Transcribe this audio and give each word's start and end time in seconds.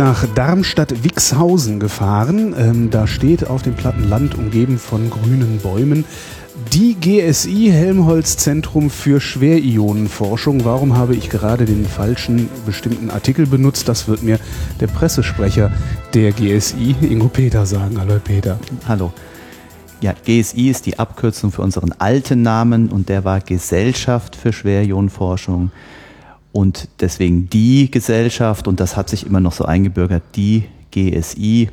Nach 0.00 0.26
Darmstadt-Wixhausen 0.34 1.78
gefahren. 1.78 2.54
Ähm, 2.58 2.88
da 2.88 3.06
steht 3.06 3.46
auf 3.46 3.60
dem 3.60 3.74
platten 3.74 4.08
Land, 4.08 4.34
umgeben 4.34 4.78
von 4.78 5.10
grünen 5.10 5.58
Bäumen, 5.58 6.06
die 6.72 6.94
GSI 6.94 7.68
Helmholtz 7.70 8.38
Zentrum 8.38 8.88
für 8.88 9.20
Schwerionenforschung. 9.20 10.64
Warum 10.64 10.96
habe 10.96 11.14
ich 11.14 11.28
gerade 11.28 11.66
den 11.66 11.84
falschen 11.84 12.48
bestimmten 12.64 13.10
Artikel 13.10 13.44
benutzt? 13.44 13.88
Das 13.88 14.08
wird 14.08 14.22
mir 14.22 14.38
der 14.80 14.86
Pressesprecher 14.86 15.70
der 16.14 16.32
GSI, 16.32 16.96
Ingo 17.02 17.28
Peter, 17.28 17.66
sagen. 17.66 18.00
Hallo 18.00 18.18
Peter. 18.24 18.58
Hallo. 18.88 19.12
Ja, 20.00 20.14
GSI 20.14 20.70
ist 20.70 20.86
die 20.86 20.98
Abkürzung 20.98 21.52
für 21.52 21.60
unseren 21.60 21.92
alten 21.98 22.40
Namen 22.40 22.88
und 22.88 23.10
der 23.10 23.26
war 23.26 23.40
Gesellschaft 23.40 24.34
für 24.34 24.54
Schwerionenforschung. 24.54 25.72
Und 26.52 26.88
deswegen 27.00 27.48
die 27.48 27.90
Gesellschaft, 27.90 28.66
und 28.66 28.80
das 28.80 28.96
hat 28.96 29.08
sich 29.08 29.24
immer 29.26 29.40
noch 29.40 29.52
so 29.52 29.64
eingebürgert, 29.64 30.22
die 30.34 30.64
GSI. 30.90 31.68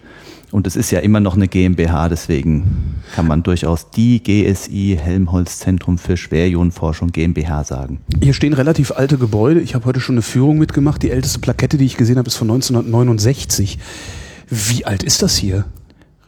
Und 0.51 0.65
es 0.65 0.75
ist 0.75 0.91
ja 0.91 0.99
immer 0.99 1.19
noch 1.19 1.35
eine 1.35 1.47
GmbH, 1.47 2.07
deswegen 2.07 3.01
kann 3.15 3.27
man 3.27 3.43
durchaus 3.43 3.89
die 3.89 4.21
GSI 4.23 4.97
Helmholtz 5.01 5.59
Zentrum 5.59 5.97
für 5.97 6.15
Schwerionenforschung 6.15 7.11
GmbH 7.11 7.63
sagen. 7.65 7.99
Hier 8.21 8.33
stehen 8.33 8.53
relativ 8.53 8.91
alte 8.91 9.17
Gebäude. 9.17 9.59
Ich 9.59 9.75
habe 9.75 9.85
heute 9.85 9.99
schon 9.99 10.15
eine 10.15 10.21
Führung 10.21 10.57
mitgemacht. 10.57 11.03
Die 11.03 11.11
älteste 11.11 11.39
Plakette, 11.39 11.77
die 11.77 11.85
ich 11.85 11.97
gesehen 11.97 12.17
habe, 12.17 12.27
ist 12.27 12.35
von 12.35 12.49
1969. 12.49 13.77
Wie 14.49 14.85
alt 14.85 15.03
ist 15.03 15.21
das 15.21 15.35
hier? 15.35 15.65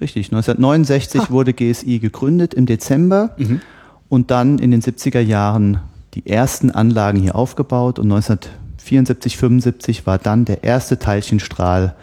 Richtig, 0.01 0.27
1969 0.27 1.21
ah. 1.21 1.29
wurde 1.29 1.53
GSI 1.53 1.99
gegründet 1.99 2.53
im 2.53 2.65
Dezember 2.65 3.35
mhm. 3.37 3.61
und 4.09 4.31
dann 4.31 4.59
in 4.59 4.71
den 4.71 4.81
70er 4.81 5.19
Jahren 5.19 5.79
die 6.13 6.27
ersten 6.27 6.71
Anlagen 6.71 7.19
hier 7.19 7.35
aufgebaut 7.35 7.99
und 7.99 8.11
1974, 8.11 9.37
75 9.37 10.07
war 10.07 10.17
dann 10.17 10.45
der 10.45 10.63
erste 10.63 10.97
Teilchenstrahl 10.97 11.95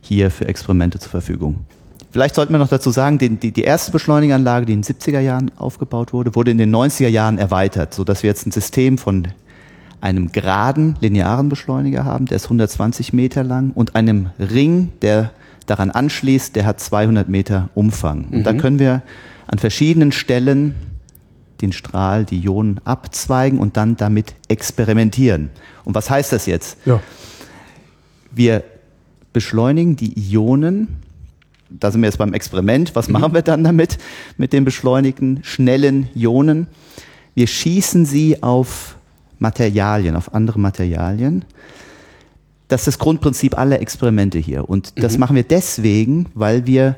hier 0.00 0.30
für 0.30 0.46
Experimente 0.46 0.98
zur 0.98 1.10
Verfügung. 1.10 1.66
Vielleicht 2.10 2.34
sollten 2.34 2.52
wir 2.52 2.58
noch 2.58 2.68
dazu 2.68 2.90
sagen, 2.90 3.18
die, 3.18 3.28
die, 3.28 3.52
die 3.52 3.62
erste 3.62 3.92
Beschleunigeranlage, 3.92 4.66
die 4.66 4.72
in 4.72 4.82
den 4.82 4.96
70er 4.96 5.20
Jahren 5.20 5.52
aufgebaut 5.56 6.12
wurde, 6.12 6.34
wurde 6.34 6.50
in 6.50 6.58
den 6.58 6.74
90er 6.74 7.08
Jahren 7.08 7.38
erweitert, 7.38 7.94
sodass 7.94 8.22
wir 8.22 8.28
jetzt 8.28 8.46
ein 8.46 8.50
System 8.50 8.98
von 8.98 9.28
einem 10.00 10.32
geraden, 10.32 10.96
linearen 11.00 11.48
Beschleuniger 11.48 12.04
haben, 12.04 12.26
der 12.26 12.36
ist 12.36 12.44
120 12.44 13.12
Meter 13.12 13.44
lang, 13.44 13.70
und 13.74 13.94
einem 13.94 14.30
Ring, 14.38 14.88
der 15.02 15.30
daran 15.66 15.90
anschließt, 15.90 16.56
der 16.56 16.66
hat 16.66 16.80
200 16.80 17.28
Meter 17.28 17.68
Umfang. 17.74 18.24
Und 18.24 18.38
mhm. 18.38 18.44
da 18.44 18.54
können 18.54 18.78
wir 18.78 19.02
an 19.46 19.58
verschiedenen 19.58 20.10
Stellen 20.10 20.74
den 21.62 21.72
Strahl, 21.72 22.24
die 22.24 22.40
Ionen 22.44 22.80
abzweigen 22.84 23.58
und 23.58 23.76
dann 23.76 23.96
damit 23.96 24.34
experimentieren. 24.48 25.50
Und 25.84 25.94
was 25.94 26.10
heißt 26.10 26.32
das 26.32 26.46
jetzt? 26.46 26.78
Ja. 26.84 27.00
Wir 28.32 28.64
beschleunigen 29.32 29.96
die 29.96 30.14
Ionen, 30.32 31.00
da 31.68 31.90
sind 31.90 32.00
wir 32.00 32.08
jetzt 32.08 32.18
beim 32.18 32.34
Experiment, 32.34 32.94
was 32.94 33.08
mhm. 33.08 33.12
machen 33.14 33.34
wir 33.34 33.42
dann 33.42 33.64
damit, 33.64 33.98
mit 34.36 34.52
den 34.52 34.64
beschleunigten, 34.64 35.40
schnellen 35.42 36.08
Ionen? 36.14 36.66
Wir 37.34 37.46
schießen 37.46 38.06
sie 38.06 38.42
auf 38.42 38.96
Materialien, 39.38 40.16
auf 40.16 40.34
andere 40.34 40.58
Materialien. 40.58 41.44
Das 42.68 42.82
ist 42.82 42.86
das 42.86 42.98
Grundprinzip 42.98 43.56
aller 43.58 43.80
Experimente 43.80 44.38
hier. 44.38 44.68
Und 44.68 45.00
das 45.02 45.14
mhm. 45.14 45.20
machen 45.20 45.36
wir 45.36 45.44
deswegen, 45.44 46.26
weil 46.34 46.66
wir 46.66 46.96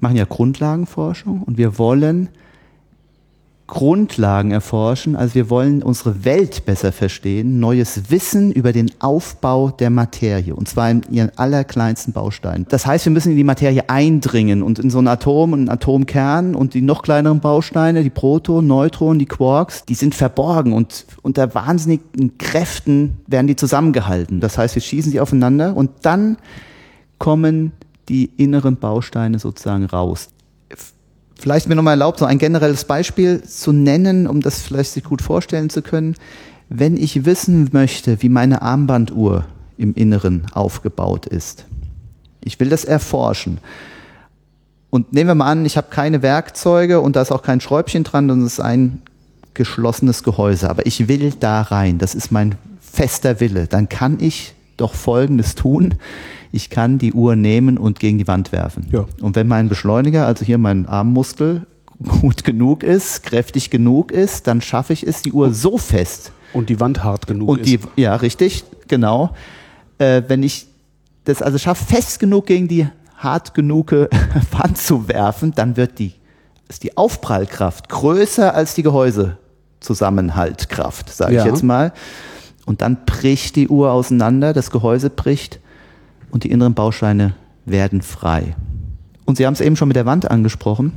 machen 0.00 0.16
ja 0.16 0.24
Grundlagenforschung 0.24 1.42
und 1.42 1.56
wir 1.56 1.78
wollen 1.78 2.28
Grundlagen 3.66 4.50
erforschen. 4.50 5.16
Also 5.16 5.34
wir 5.34 5.48
wollen 5.48 5.82
unsere 5.82 6.24
Welt 6.24 6.66
besser 6.66 6.92
verstehen, 6.92 7.60
neues 7.60 8.10
Wissen 8.10 8.52
über 8.52 8.72
den 8.72 8.90
Aufbau 9.00 9.70
der 9.70 9.88
Materie 9.88 10.54
und 10.54 10.68
zwar 10.68 10.90
in 10.90 11.02
ihren 11.10 11.30
allerkleinsten 11.36 12.12
Bausteinen. 12.12 12.66
Das 12.68 12.84
heißt, 12.84 13.06
wir 13.06 13.12
müssen 13.12 13.30
in 13.30 13.38
die 13.38 13.44
Materie 13.44 13.88
eindringen 13.88 14.62
und 14.62 14.78
in 14.78 14.90
so 14.90 14.98
ein 14.98 15.08
Atom 15.08 15.54
und 15.54 15.60
einen 15.60 15.68
Atomkern 15.70 16.54
und 16.54 16.74
die 16.74 16.82
noch 16.82 17.02
kleineren 17.02 17.40
Bausteine, 17.40 18.02
die 18.02 18.10
Protonen, 18.10 18.66
Neutronen, 18.66 19.18
die 19.18 19.26
Quarks, 19.26 19.86
die 19.86 19.94
sind 19.94 20.14
verborgen 20.14 20.74
und 20.74 21.06
unter 21.22 21.54
wahnsinnigen 21.54 22.36
Kräften 22.36 23.18
werden 23.26 23.46
die 23.46 23.56
zusammengehalten. 23.56 24.40
Das 24.40 24.58
heißt, 24.58 24.74
wir 24.74 24.82
schießen 24.82 25.10
sie 25.10 25.20
aufeinander 25.20 25.74
und 25.74 25.90
dann 26.02 26.36
kommen 27.18 27.72
die 28.10 28.30
inneren 28.36 28.76
Bausteine 28.76 29.38
sozusagen 29.38 29.86
raus. 29.86 30.28
Vielleicht 31.38 31.68
mir 31.68 31.74
nochmal 31.74 31.94
erlaubt, 31.94 32.18
so 32.18 32.24
ein 32.24 32.38
generelles 32.38 32.84
Beispiel 32.84 33.42
zu 33.42 33.72
nennen, 33.72 34.26
um 34.26 34.40
das 34.40 34.62
vielleicht 34.62 34.92
sich 34.92 35.04
gut 35.04 35.20
vorstellen 35.20 35.70
zu 35.70 35.82
können. 35.82 36.14
Wenn 36.68 36.96
ich 36.96 37.24
wissen 37.24 37.68
möchte, 37.72 38.22
wie 38.22 38.28
meine 38.28 38.62
Armbanduhr 38.62 39.44
im 39.76 39.94
Inneren 39.94 40.46
aufgebaut 40.52 41.26
ist, 41.26 41.66
ich 42.40 42.60
will 42.60 42.68
das 42.68 42.84
erforschen. 42.84 43.58
Und 44.90 45.12
nehmen 45.12 45.28
wir 45.28 45.34
mal 45.34 45.50
an, 45.50 45.66
ich 45.66 45.76
habe 45.76 45.88
keine 45.90 46.22
Werkzeuge 46.22 47.00
und 47.00 47.16
da 47.16 47.22
ist 47.22 47.32
auch 47.32 47.42
kein 47.42 47.60
Schräubchen 47.60 48.04
dran, 48.04 48.30
und 48.30 48.42
es 48.42 48.54
ist 48.54 48.60
ein 48.60 49.02
geschlossenes 49.54 50.22
Gehäuse. 50.22 50.70
Aber 50.70 50.86
ich 50.86 51.08
will 51.08 51.32
da 51.38 51.62
rein. 51.62 51.98
Das 51.98 52.14
ist 52.14 52.30
mein 52.30 52.54
fester 52.80 53.40
Wille. 53.40 53.66
Dann 53.66 53.88
kann 53.88 54.18
ich 54.20 54.54
doch 54.76 54.94
Folgendes 54.94 55.54
tun 55.54 55.94
ich 56.54 56.70
kann 56.70 56.98
die 56.98 57.12
Uhr 57.12 57.34
nehmen 57.34 57.76
und 57.78 57.98
gegen 57.98 58.18
die 58.18 58.28
Wand 58.28 58.52
werfen. 58.52 58.86
Ja. 58.92 59.06
Und 59.20 59.34
wenn 59.34 59.48
mein 59.48 59.68
Beschleuniger, 59.68 60.24
also 60.26 60.44
hier 60.44 60.58
mein 60.58 60.86
Armmuskel, 60.86 61.66
gut 62.20 62.44
genug 62.44 62.84
ist, 62.84 63.24
kräftig 63.24 63.70
genug 63.70 64.12
ist, 64.12 64.46
dann 64.46 64.60
schaffe 64.60 64.92
ich 64.92 65.04
es, 65.06 65.22
die 65.22 65.32
Uhr 65.32 65.52
so 65.52 65.78
fest. 65.78 66.30
Und 66.52 66.68
die 66.68 66.78
Wand 66.78 67.02
hart 67.02 67.26
genug 67.26 67.48
und 67.48 67.66
die, 67.66 67.74
ist. 67.76 67.88
Ja, 67.96 68.14
richtig, 68.14 68.62
genau. 68.86 69.34
Äh, 69.98 70.22
wenn 70.28 70.44
ich 70.44 70.68
das 71.24 71.42
also 71.42 71.58
schaffe, 71.58 71.84
fest 71.84 72.20
genug 72.20 72.46
gegen 72.46 72.68
die 72.68 72.86
hart 73.16 73.54
genug 73.54 73.90
Wand 74.52 74.78
zu 74.78 75.08
werfen, 75.08 75.50
dann 75.56 75.76
wird 75.76 75.98
die, 75.98 76.12
ist 76.68 76.84
die 76.84 76.96
Aufprallkraft 76.96 77.88
größer 77.88 78.54
als 78.54 78.74
die 78.74 78.84
Gehäusezusammenhaltkraft, 78.84 81.12
sage 81.12 81.34
ja. 81.34 81.44
ich 81.44 81.50
jetzt 81.50 81.64
mal. 81.64 81.92
Und 82.64 82.80
dann 82.80 82.98
bricht 83.06 83.56
die 83.56 83.66
Uhr 83.68 83.90
auseinander, 83.90 84.52
das 84.52 84.70
Gehäuse 84.70 85.10
bricht 85.10 85.58
und 86.34 86.42
die 86.42 86.50
inneren 86.50 86.74
Bausteine 86.74 87.34
werden 87.64 88.02
frei. 88.02 88.56
Und 89.24 89.38
Sie 89.38 89.46
haben 89.46 89.54
es 89.54 89.60
eben 89.60 89.76
schon 89.76 89.86
mit 89.86 89.96
der 89.96 90.04
Wand 90.04 90.30
angesprochen. 90.30 90.92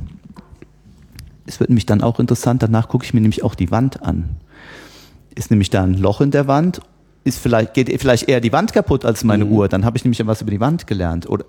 Es 1.46 1.60
wird 1.60 1.70
nämlich 1.70 1.86
dann 1.86 2.02
auch 2.02 2.18
interessant, 2.18 2.62
danach 2.62 2.88
gucke 2.88 3.04
ich 3.06 3.14
mir 3.14 3.20
nämlich 3.20 3.44
auch 3.44 3.54
die 3.54 3.70
Wand 3.70 4.02
an. 4.02 4.36
Ist 5.36 5.50
nämlich 5.50 5.70
da 5.70 5.84
ein 5.84 5.94
Loch 5.94 6.20
in 6.20 6.32
der 6.32 6.48
Wand? 6.48 6.82
Ist 7.22 7.38
vielleicht, 7.38 7.72
geht 7.72 7.88
vielleicht 8.00 8.28
eher 8.28 8.40
die 8.40 8.52
Wand 8.52 8.72
kaputt 8.72 9.04
als 9.04 9.22
meine 9.22 9.44
mhm. 9.44 9.52
Uhr? 9.52 9.68
Dann 9.68 9.84
habe 9.84 9.96
ich 9.96 10.04
nämlich 10.04 10.26
was 10.26 10.42
über 10.42 10.50
die 10.50 10.60
Wand 10.60 10.88
gelernt. 10.88 11.30
Oder 11.30 11.44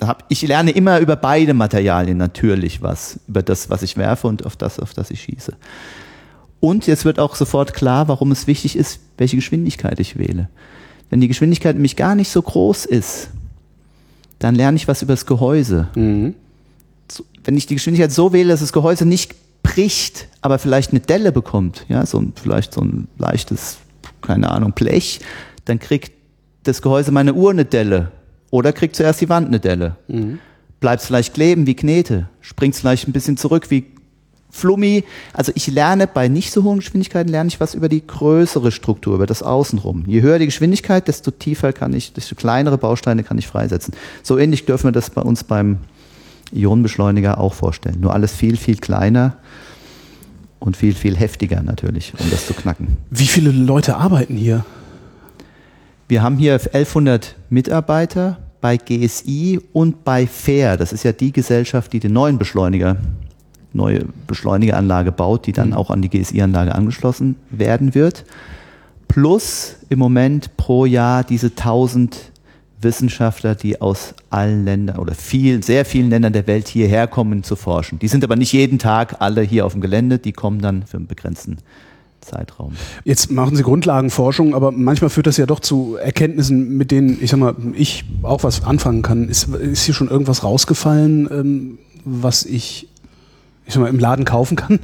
hab, 0.00 0.24
ich 0.28 0.42
lerne 0.42 0.70
immer 0.70 1.00
über 1.00 1.16
beide 1.16 1.54
Materialien 1.54 2.16
natürlich 2.16 2.82
was. 2.82 3.18
Über 3.26 3.42
das, 3.42 3.68
was 3.68 3.82
ich 3.82 3.96
werfe 3.96 4.28
und 4.28 4.46
auf 4.46 4.54
das, 4.54 4.78
auf 4.78 4.94
das 4.94 5.10
ich 5.10 5.22
schieße. 5.22 5.56
Und 6.60 6.86
jetzt 6.86 7.04
wird 7.04 7.18
auch 7.18 7.34
sofort 7.34 7.74
klar, 7.74 8.06
warum 8.06 8.30
es 8.30 8.46
wichtig 8.46 8.76
ist, 8.76 9.00
welche 9.18 9.36
Geschwindigkeit 9.36 9.98
ich 9.98 10.16
wähle. 10.16 10.48
Wenn 11.10 11.20
die 11.20 11.28
Geschwindigkeit 11.28 11.76
nämlich 11.76 11.96
gar 11.96 12.14
nicht 12.14 12.30
so 12.30 12.42
groß 12.42 12.86
ist, 12.86 13.30
dann 14.38 14.54
lerne 14.54 14.76
ich 14.76 14.88
was 14.88 15.02
über 15.02 15.12
das 15.12 15.26
Gehäuse. 15.26 15.88
Mhm. 15.94 16.34
Wenn 17.44 17.56
ich 17.56 17.66
die 17.66 17.74
Geschwindigkeit 17.74 18.12
so 18.12 18.32
wähle, 18.32 18.48
dass 18.50 18.60
das 18.60 18.72
Gehäuse 18.72 19.06
nicht 19.06 19.34
bricht, 19.62 20.28
aber 20.40 20.58
vielleicht 20.58 20.90
eine 20.90 21.00
Delle 21.00 21.32
bekommt, 21.32 21.84
ja, 21.88 22.04
so 22.06 22.18
ein, 22.18 22.32
vielleicht 22.34 22.74
so 22.74 22.80
ein 22.80 23.08
leichtes, 23.18 23.78
keine 24.22 24.50
Ahnung, 24.50 24.72
Blech, 24.72 25.20
dann 25.64 25.78
kriegt 25.78 26.12
das 26.64 26.82
Gehäuse 26.82 27.12
meine 27.12 27.34
Uhr 27.34 27.50
eine 27.50 27.64
Delle. 27.64 28.10
Oder 28.50 28.72
kriegt 28.72 28.96
zuerst 28.96 29.20
die 29.20 29.28
Wand 29.28 29.48
eine 29.48 29.60
Delle. 29.60 29.96
Mhm. 30.08 30.38
Bleibt 30.80 31.00
es 31.00 31.06
vielleicht 31.06 31.34
kleben 31.34 31.66
wie 31.66 31.74
Knete, 31.74 32.28
springt 32.40 32.74
es 32.74 32.80
vielleicht 32.80 33.08
ein 33.08 33.12
bisschen 33.12 33.36
zurück 33.36 33.70
wie 33.70 33.86
Flummi. 34.54 35.02
Also 35.32 35.50
ich 35.54 35.66
lerne 35.66 36.06
bei 36.06 36.28
nicht 36.28 36.52
so 36.52 36.62
hohen 36.62 36.78
Geschwindigkeiten, 36.78 37.30
lerne 37.30 37.48
ich 37.48 37.58
was 37.58 37.74
über 37.74 37.88
die 37.88 38.06
größere 38.06 38.70
Struktur, 38.70 39.16
über 39.16 39.26
das 39.26 39.42
Außenrum. 39.42 40.04
Je 40.06 40.22
höher 40.22 40.38
die 40.38 40.46
Geschwindigkeit, 40.46 41.08
desto 41.08 41.32
tiefer 41.32 41.72
kann 41.72 41.92
ich, 41.92 42.12
desto 42.12 42.36
kleinere 42.36 42.78
Bausteine 42.78 43.24
kann 43.24 43.36
ich 43.36 43.48
freisetzen. 43.48 43.94
So 44.22 44.38
ähnlich 44.38 44.64
dürfen 44.64 44.86
wir 44.86 44.92
das 44.92 45.10
bei 45.10 45.22
uns 45.22 45.42
beim 45.42 45.78
Ionenbeschleuniger 46.52 47.38
auch 47.38 47.52
vorstellen. 47.52 47.98
Nur 48.00 48.14
alles 48.14 48.32
viel, 48.32 48.56
viel 48.56 48.76
kleiner 48.76 49.36
und 50.60 50.76
viel, 50.76 50.94
viel 50.94 51.16
heftiger 51.16 51.60
natürlich, 51.62 52.12
um 52.18 52.30
das 52.30 52.46
zu 52.46 52.54
knacken. 52.54 52.96
Wie 53.10 53.26
viele 53.26 53.50
Leute 53.50 53.96
arbeiten 53.96 54.36
hier? 54.36 54.64
Wir 56.06 56.22
haben 56.22 56.36
hier 56.36 56.52
1100 56.52 57.34
Mitarbeiter 57.50 58.38
bei 58.60 58.76
GSI 58.76 59.60
und 59.72 60.04
bei 60.04 60.28
FAIR, 60.28 60.76
das 60.76 60.92
ist 60.92 61.02
ja 61.02 61.12
die 61.12 61.32
Gesellschaft, 61.32 61.92
die 61.92 61.98
den 61.98 62.12
neuen 62.12 62.38
Beschleuniger, 62.38 62.96
neue 63.74 64.06
Beschleunigeranlage 64.26 65.12
baut, 65.12 65.46
die 65.46 65.52
dann 65.52 65.68
mhm. 65.68 65.74
auch 65.74 65.90
an 65.90 66.02
die 66.02 66.08
GSI-Anlage 66.08 66.74
angeschlossen 66.74 67.36
werden 67.50 67.94
wird. 67.94 68.24
Plus 69.08 69.76
im 69.90 69.98
Moment 69.98 70.56
pro 70.56 70.86
Jahr 70.86 71.24
diese 71.24 71.48
1000 71.48 72.32
Wissenschaftler, 72.80 73.54
die 73.54 73.80
aus 73.80 74.14
allen 74.30 74.64
Ländern 74.64 74.98
oder 74.98 75.14
viel, 75.14 75.62
sehr 75.62 75.84
vielen 75.84 76.10
Ländern 76.10 76.32
der 76.32 76.46
Welt 76.46 76.68
hierher 76.68 77.06
kommen 77.06 77.42
zu 77.42 77.56
forschen. 77.56 77.98
Die 77.98 78.08
sind 78.08 78.22
aber 78.24 78.36
nicht 78.36 78.52
jeden 78.52 78.78
Tag 78.78 79.16
alle 79.20 79.40
hier 79.40 79.66
auf 79.66 79.72
dem 79.72 79.80
Gelände, 79.80 80.18
die 80.18 80.32
kommen 80.32 80.60
dann 80.60 80.84
für 80.84 80.98
einen 80.98 81.06
begrenzten 81.06 81.58
Zeitraum. 82.20 82.72
Jetzt 83.04 83.30
machen 83.30 83.56
Sie 83.56 83.62
Grundlagenforschung, 83.62 84.54
aber 84.54 84.72
manchmal 84.72 85.10
führt 85.10 85.26
das 85.26 85.36
ja 85.36 85.46
doch 85.46 85.60
zu 85.60 85.96
Erkenntnissen, 85.96 86.76
mit 86.76 86.90
denen 86.90 87.18
ich 87.20 87.30
sag 87.30 87.38
mal, 87.38 87.54
ich 87.74 88.04
auch 88.22 88.42
was 88.42 88.64
anfangen 88.64 89.02
kann. 89.02 89.28
Ist, 89.28 89.48
ist 89.48 89.84
hier 89.84 89.94
schon 89.94 90.08
irgendwas 90.08 90.42
rausgefallen, 90.42 91.28
ähm, 91.30 91.78
was 92.04 92.44
ich, 92.44 92.88
ich 93.66 93.74
sag 93.74 93.80
mal, 93.80 93.88
im 93.88 93.98
Laden 93.98 94.24
kaufen 94.24 94.56
kann? 94.56 94.80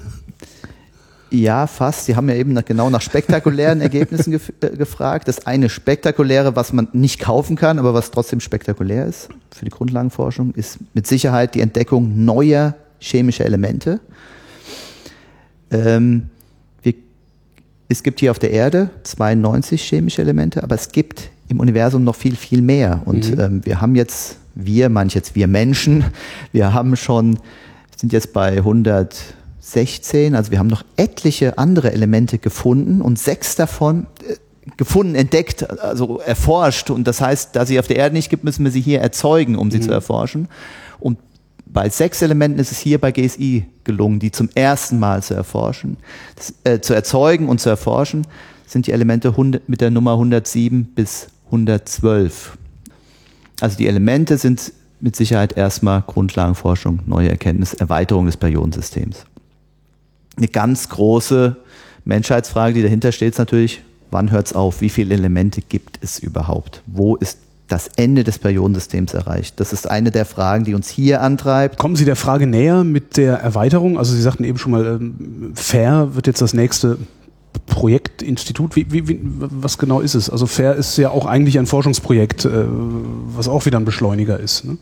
Ja, 1.31 1.69
fast. 1.69 2.07
Sie 2.07 2.17
haben 2.17 2.29
ja 2.29 2.35
eben 2.35 2.53
nach, 2.53 2.65
genau 2.65 2.91
nach 2.91 3.01
spektakulären 3.01 3.81
Ergebnissen 3.81 4.33
gef 4.33 4.53
äh, 4.61 4.71
gefragt. 4.71 5.29
Das 5.29 5.47
eine 5.47 5.69
spektakuläre, 5.69 6.57
was 6.57 6.73
man 6.73 6.89
nicht 6.93 7.21
kaufen 7.21 7.55
kann, 7.57 7.79
aber 7.79 7.95
was 7.95 8.11
trotzdem 8.11 8.41
spektakulär 8.41 9.07
ist 9.07 9.29
für 9.51 9.65
die 9.65 9.71
Grundlagenforschung, 9.71 10.53
ist 10.55 10.79
mit 10.93 11.07
Sicherheit 11.07 11.55
die 11.55 11.61
Entdeckung 11.61 12.25
neuer 12.25 12.75
chemischer 12.99 13.47
Elemente. 13.47 14.01
Ähm, 15.71 16.31
wir, 16.83 16.95
es 17.89 18.03
gibt 18.03 18.19
hier 18.19 18.33
auf 18.33 18.41
der 18.41 18.51
Erde 18.51 18.91
92 19.05 19.83
chemische 19.83 20.23
Elemente, 20.23 20.65
aber 20.65 20.75
es 20.75 20.91
gibt 20.91 21.31
im 21.49 21.61
Universum 21.61 22.03
noch 22.03 22.17
viel, 22.17 22.35
viel 22.35 22.61
mehr. 22.61 23.03
Und 23.05 23.31
mhm. 23.37 23.41
ähm, 23.41 23.61
wir 23.65 23.81
haben 23.81 23.95
jetzt, 23.95 24.39
wir, 24.57 24.89
manche 24.89 25.19
jetzt 25.19 25.37
wir 25.37 25.47
Menschen, 25.47 26.05
wir 26.53 26.75
haben 26.75 26.97
schon, 26.97 27.39
sind 28.01 28.13
jetzt 28.13 28.33
bei 28.33 28.59
100 28.59 29.35
16, 29.61 30.35
also 30.35 30.51
wir 30.51 30.59
haben 30.59 30.69
noch 30.69 30.85
etliche 30.97 31.59
andere 31.59 31.93
Elemente 31.93 32.39
gefunden 32.39 33.03
und 33.03 33.19
sechs 33.19 33.57
davon 33.57 34.07
äh, 34.27 34.37
gefunden, 34.77 35.15
entdeckt, 35.15 35.69
also 35.81 36.19
erforscht. 36.19 36.91
Und 36.91 37.07
das 37.07 37.21
heißt, 37.21 37.55
da 37.55 37.67
sie 37.67 37.79
auf 37.79 37.87
der 37.87 37.97
Erde 37.97 38.15
nicht 38.15 38.31
gibt, 38.31 38.43
müssen 38.43 38.65
wir 38.65 38.71
sie 38.71 38.81
hier 38.81 39.01
erzeugen, 39.01 39.57
um 39.57 39.71
sie 39.71 39.79
mhm. 39.79 39.83
zu 39.83 39.93
erforschen. 39.93 40.49
Und 40.99 41.19
bei 41.67 41.89
sechs 41.89 42.23
Elementen 42.23 42.59
ist 42.59 42.73
es 42.73 42.79
hier 42.79 42.99
bei 42.99 43.13
GSI 43.13 43.67
gelungen, 43.85 44.19
die 44.19 44.33
zum 44.33 44.49
ersten 44.55 44.99
Mal 44.99 45.23
zu 45.23 45.35
erforschen, 45.35 45.99
das, 46.37 46.55
äh, 46.65 46.81
zu 46.81 46.95
erzeugen 46.95 47.49
und 47.49 47.61
zu 47.61 47.69
erforschen, 47.69 48.27
sind 48.67 48.87
die 48.87 48.93
Elemente 48.93 49.29
100, 49.29 49.69
mit 49.69 49.81
der 49.81 49.91
Nummer 49.91 50.13
107 50.13 50.85
bis 50.95 51.29
112. 51.47 52.57
Also 53.61 53.77
die 53.77 53.87
Elemente 53.87 54.39
sind 54.39 54.73
mit 55.01 55.17
Sicherheit 55.17 55.57
erstmal 55.57 56.03
Grundlagenforschung, 56.03 57.01
neue 57.07 57.31
Erkenntnis, 57.31 57.75
Erweiterung 57.75 58.27
des 58.27 58.37
Periodensystems 58.37 59.25
eine 60.41 60.49
ganz 60.49 60.89
große 60.89 61.57
Menschheitsfrage, 62.05 62.75
die 62.75 62.83
dahinter 62.83 63.13
steht, 63.13 63.33
ist 63.33 63.39
natürlich, 63.39 63.83
wann 64.11 64.31
hört 64.31 64.47
es 64.47 64.53
auf? 64.55 64.81
Wie 64.81 64.89
viele 64.89 65.15
Elemente 65.15 65.61
gibt 65.61 65.99
es 66.03 66.19
überhaupt? 66.19 66.83
Wo 66.87 67.17
ist 67.17 67.39
das 67.69 67.89
Ende 67.97 68.25
des 68.25 68.39
Periodensystems 68.39 69.15
erreicht? 69.15 69.61
Das 69.61 69.73
ist 69.73 69.89
eine 69.89 70.11
der 70.11 70.25
Fragen, 70.25 70.65
die 70.65 70.75
uns 70.75 70.89
hier 70.89 71.21
antreibt. 71.21 71.79
Kommen 71.79 71.95
Sie 71.95 72.05
der 72.05 72.17
Frage 72.17 72.47
näher 72.47 72.83
mit 72.85 73.17
der 73.17 73.37
Erweiterung? 73.37 73.99
Also 73.99 74.15
Sie 74.15 74.23
sagten 74.23 74.45
eben 74.45 74.59
schon 74.59 74.73
mal, 74.73 74.99
ähm, 75.01 75.53
FAIR 75.55 76.15
wird 76.15 76.27
jetzt 76.27 76.43
das 76.43 76.55
nächste 76.55 76.99
Projektinstitut. 77.67 78.77
Wie, 78.77 78.93
wie, 78.93 79.09
wie, 79.09 79.21
was 79.23 79.79
genau 79.79 80.01
ist 80.01 80.15
es? 80.15 80.29
Also 80.29 80.47
FAIR 80.47 80.77
ist 80.77 80.97
ja 80.97 81.11
auch 81.11 81.27
eigentlich 81.27 81.59
ein 81.59 81.67
Forschungsprojekt, 81.67 82.45
äh, 82.45 82.65
was 83.35 83.49
auch 83.49 83.67
wieder 83.67 83.79
ein 83.79 83.85
Beschleuniger 83.85 84.39
ist. 84.39 84.65
Ne? 84.65 84.79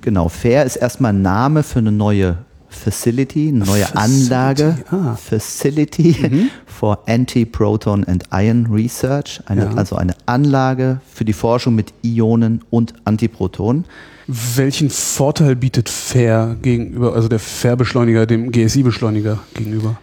Genau, 0.00 0.28
FAIR 0.28 0.64
ist 0.64 0.76
erstmal 0.76 1.12
ein 1.12 1.22
Name 1.22 1.62
für 1.62 1.80
eine 1.80 1.92
neue 1.92 2.38
Facility, 2.68 3.48
eine 3.48 3.64
neue 3.64 3.84
Facility. 3.84 4.32
Anlage, 4.32 4.76
ah. 4.90 5.16
Facility 5.16 6.16
mhm. 6.20 6.50
for 6.66 6.98
Anti-Proton 7.06 8.04
and 8.04 8.24
Ion 8.32 8.66
Research, 8.66 9.40
eine, 9.46 9.64
ja. 9.64 9.74
also 9.74 9.96
eine 9.96 10.14
Anlage 10.26 11.00
für 11.12 11.24
die 11.24 11.32
Forschung 11.32 11.74
mit 11.74 11.92
Ionen 12.02 12.62
und 12.70 12.94
Antiprotonen. 13.04 13.84
Welchen 14.26 14.90
Vorteil 14.90 15.56
bietet 15.56 15.88
FAIR 15.88 16.56
gegenüber, 16.60 17.14
also 17.14 17.28
der 17.28 17.38
FAIR-Beschleuniger 17.38 18.26
dem 18.26 18.52
GSI-Beschleuniger 18.52 19.38
gegenüber? 19.54 19.96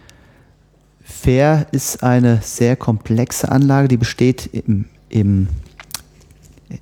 FAIR 1.26 1.66
ist 1.72 2.04
eine 2.04 2.38
sehr 2.40 2.76
komplexe 2.76 3.50
Anlage, 3.50 3.88
die 3.88 3.96
besteht 3.96 4.48
im, 4.52 4.84
im 5.08 5.48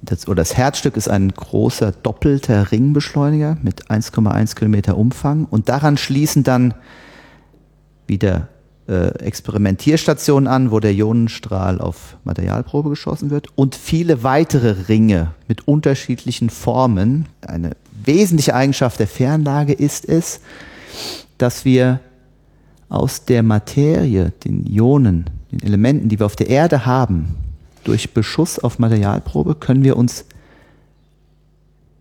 das, 0.02 0.28
oder 0.28 0.36
das 0.36 0.54
Herzstück 0.54 0.98
ist 0.98 1.08
ein 1.08 1.30
großer 1.30 1.92
doppelter 1.92 2.70
Ringbeschleuniger 2.70 3.56
mit 3.62 3.86
1,1 3.86 4.54
Kilometer 4.54 4.98
Umfang 4.98 5.46
und 5.46 5.70
daran 5.70 5.96
schließen 5.96 6.42
dann 6.42 6.74
wieder 8.06 8.48
äh, 8.86 9.16
Experimentierstationen 9.18 10.46
an, 10.46 10.70
wo 10.70 10.78
der 10.78 10.92
Ionenstrahl 10.92 11.80
auf 11.80 12.18
Materialprobe 12.24 12.90
geschossen 12.90 13.30
wird 13.30 13.46
und 13.54 13.74
viele 13.74 14.24
weitere 14.24 14.88
Ringe 14.90 15.30
mit 15.48 15.66
unterschiedlichen 15.66 16.50
Formen. 16.50 17.30
Eine 17.40 17.70
wesentliche 18.04 18.54
Eigenschaft 18.54 19.00
der 19.00 19.08
Fernlage 19.08 19.72
ist 19.72 20.06
es, 20.06 20.40
dass 21.38 21.64
wir 21.64 22.00
aus 22.94 23.24
der 23.24 23.42
Materie, 23.42 24.32
den 24.44 24.66
Ionen, 24.66 25.24
den 25.50 25.62
Elementen, 25.62 26.08
die 26.08 26.18
wir 26.18 26.26
auf 26.26 26.36
der 26.36 26.48
Erde 26.48 26.86
haben, 26.86 27.34
durch 27.82 28.14
Beschuss 28.14 28.58
auf 28.58 28.78
Materialprobe 28.78 29.56
können 29.56 29.84
wir 29.84 29.96
uns 29.96 30.24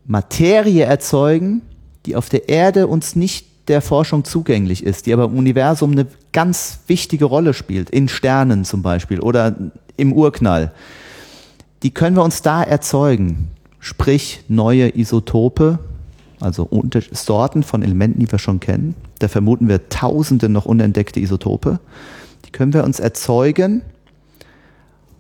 Materie 0.06 0.84
erzeugen, 0.84 1.62
die 2.06 2.16
auf 2.16 2.30
der 2.30 2.48
Erde 2.50 2.88
uns 2.88 3.16
nicht 3.16 3.48
der 3.68 3.82
Forschung 3.82 4.24
zugänglich 4.24 4.84
ist, 4.84 5.06
die 5.06 5.14
aber 5.14 5.26
im 5.26 5.38
Universum 5.38 5.92
eine 5.92 6.08
ganz 6.32 6.80
wichtige 6.88 7.26
Rolle 7.26 7.54
spielt, 7.54 7.90
in 7.90 8.10
Sternen 8.10 8.66
zum 8.66 8.82
Beispiel 8.82 9.20
oder 9.20 9.56
im 9.98 10.14
Urknall. 10.14 10.74
Die 11.82 11.92
können 11.92 12.16
wir 12.16 12.24
uns 12.24 12.42
da 12.42 12.64
erzeugen, 12.64 13.50
sprich 13.80 14.44
neue 14.48 14.98
Isotope, 14.98 15.80
also 16.40 16.70
Sorten 17.12 17.64
von 17.64 17.84
Elementen, 17.84 18.20
die 18.20 18.32
wir 18.32 18.40
schon 18.40 18.60
kennen. 18.60 18.96
Da 19.24 19.30
vermuten 19.30 19.70
wir 19.70 19.88
tausende 19.88 20.50
noch 20.50 20.66
unentdeckte 20.66 21.22
Isotope. 21.22 21.80
Die 22.46 22.52
können 22.52 22.74
wir 22.74 22.84
uns 22.84 23.00
erzeugen 23.00 23.82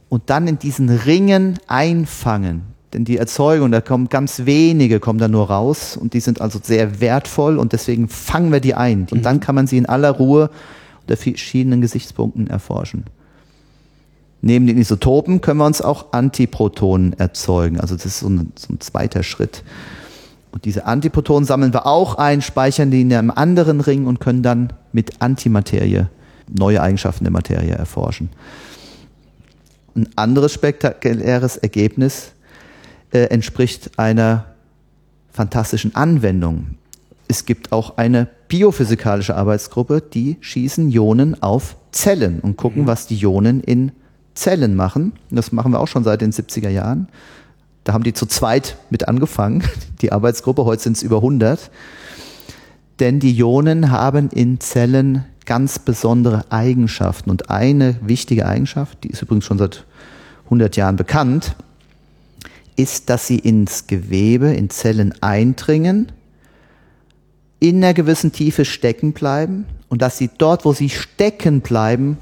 und 0.09 0.23
dann 0.25 0.45
in 0.45 0.59
diesen 0.59 0.89
Ringen 0.89 1.57
einfangen. 1.67 2.63
Denn 2.91 3.05
die 3.05 3.15
Erzeugung, 3.15 3.71
da 3.71 3.79
kommen 3.79 4.09
ganz 4.09 4.45
wenige, 4.45 4.99
kommen 4.99 5.19
da 5.19 5.29
nur 5.29 5.49
raus 5.49 5.95
und 5.95 6.13
die 6.13 6.19
sind 6.19 6.41
also 6.41 6.59
sehr 6.61 6.99
wertvoll 6.99 7.57
und 7.57 7.71
deswegen 7.71 8.09
fangen 8.09 8.51
wir 8.51 8.59
die 8.59 8.75
ein. 8.75 9.07
Und 9.09 9.19
mhm. 9.19 9.23
dann 9.23 9.39
kann 9.39 9.55
man 9.55 9.67
sie 9.67 9.77
in 9.77 9.85
aller 9.85 10.11
Ruhe 10.11 10.49
unter 11.03 11.15
verschiedenen 11.15 11.79
Gesichtspunkten 11.79 12.47
erforschen. 12.47 13.05
Neben 14.41 14.67
den 14.67 14.77
Isotopen 14.77 15.39
können 15.39 15.59
wir 15.59 15.65
uns 15.65 15.81
auch 15.81 16.11
Antiprotonen 16.11 17.13
erzeugen. 17.13 17.79
Also 17.79 17.95
das 17.95 18.05
ist 18.05 18.19
so 18.19 18.27
ein, 18.27 18.51
so 18.55 18.73
ein 18.73 18.81
zweiter 18.81 19.23
Schritt. 19.23 19.63
Und 20.53 20.65
diese 20.65 20.85
Antiprotonen 20.85 21.45
sammeln 21.45 21.73
wir 21.73 21.87
auch 21.87 22.15
ein, 22.15 22.43
speichern 22.43 22.91
die 22.91 23.01
in 23.01 23.11
einem 23.11 23.31
anderen 23.31 23.81
Ring 23.81 24.05
und 24.05 24.19
können 24.19 24.43
dann 24.43 24.71
mit 24.91 25.19
Antimaterie 25.19 26.05
neue 26.47 26.79
Eigenschaften 26.79 27.23
der 27.23 27.33
Materie 27.33 27.73
erforschen. 27.73 28.29
Ein 29.95 30.09
anderes 30.15 30.53
spektakuläres 30.53 31.57
Ergebnis 31.57 32.33
äh, 33.11 33.23
entspricht 33.25 33.97
einer 33.97 34.45
fantastischen 35.31 35.95
Anwendung. 35.95 36.75
Es 37.27 37.45
gibt 37.45 37.71
auch 37.71 37.97
eine 37.97 38.27
biophysikalische 38.47 39.35
Arbeitsgruppe, 39.35 40.01
die 40.01 40.37
schießen 40.41 40.91
Ionen 40.91 41.41
auf 41.41 41.77
Zellen 41.91 42.41
und 42.41 42.57
gucken, 42.57 42.83
mhm. 42.83 42.87
was 42.87 43.07
die 43.07 43.15
Ionen 43.15 43.61
in 43.61 43.91
Zellen 44.35 44.75
machen. 44.75 45.13
Das 45.31 45.51
machen 45.51 45.71
wir 45.71 45.79
auch 45.79 45.87
schon 45.87 46.03
seit 46.03 46.21
den 46.21 46.31
70er 46.31 46.69
Jahren. 46.69 47.07
Da 47.83 47.93
haben 47.93 48.03
die 48.03 48.13
zu 48.13 48.25
zweit 48.25 48.77
mit 48.89 49.07
angefangen, 49.07 49.63
die 50.01 50.11
Arbeitsgruppe. 50.11 50.65
Heute 50.65 50.83
sind 50.83 50.97
es 50.97 51.03
über 51.03 51.17
100. 51.17 51.69
Denn 52.99 53.19
die 53.19 53.31
Ionen 53.37 53.91
haben 53.91 54.29
in 54.29 54.59
Zellen 54.59 55.25
ganz 55.45 55.79
besondere 55.79 56.45
Eigenschaften. 56.51 57.29
Und 57.29 57.49
eine 57.49 57.95
wichtige 58.01 58.45
Eigenschaft, 58.47 59.03
die 59.03 59.09
ist 59.09 59.21
übrigens 59.21 59.45
schon 59.45 59.57
seit 59.57 59.85
100 60.45 60.75
Jahren 60.75 60.95
bekannt, 60.95 61.55
ist, 62.75 63.09
dass 63.09 63.27
sie 63.27 63.39
ins 63.39 63.87
Gewebe, 63.87 64.53
in 64.53 64.69
Zellen 64.69 65.13
eindringen, 65.21 66.11
in 67.59 67.77
einer 67.77 67.93
gewissen 67.93 68.31
Tiefe 68.31 68.65
stecken 68.65 69.13
bleiben 69.13 69.65
und 69.89 70.01
dass 70.01 70.17
sie 70.17 70.29
dort, 70.37 70.65
wo 70.65 70.73
sie 70.73 70.89
stecken 70.89 71.61
bleiben, 71.61 72.17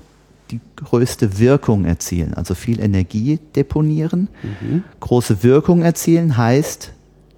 die 0.51 0.59
größte 0.75 1.39
Wirkung 1.39 1.85
erzielen. 1.85 2.33
Also 2.33 2.53
viel 2.53 2.79
Energie 2.79 3.39
deponieren. 3.55 4.27
Mhm. 4.43 4.83
Große 4.99 5.43
Wirkung 5.43 5.81
erzielen 5.81 6.37
heißt, 6.37 6.91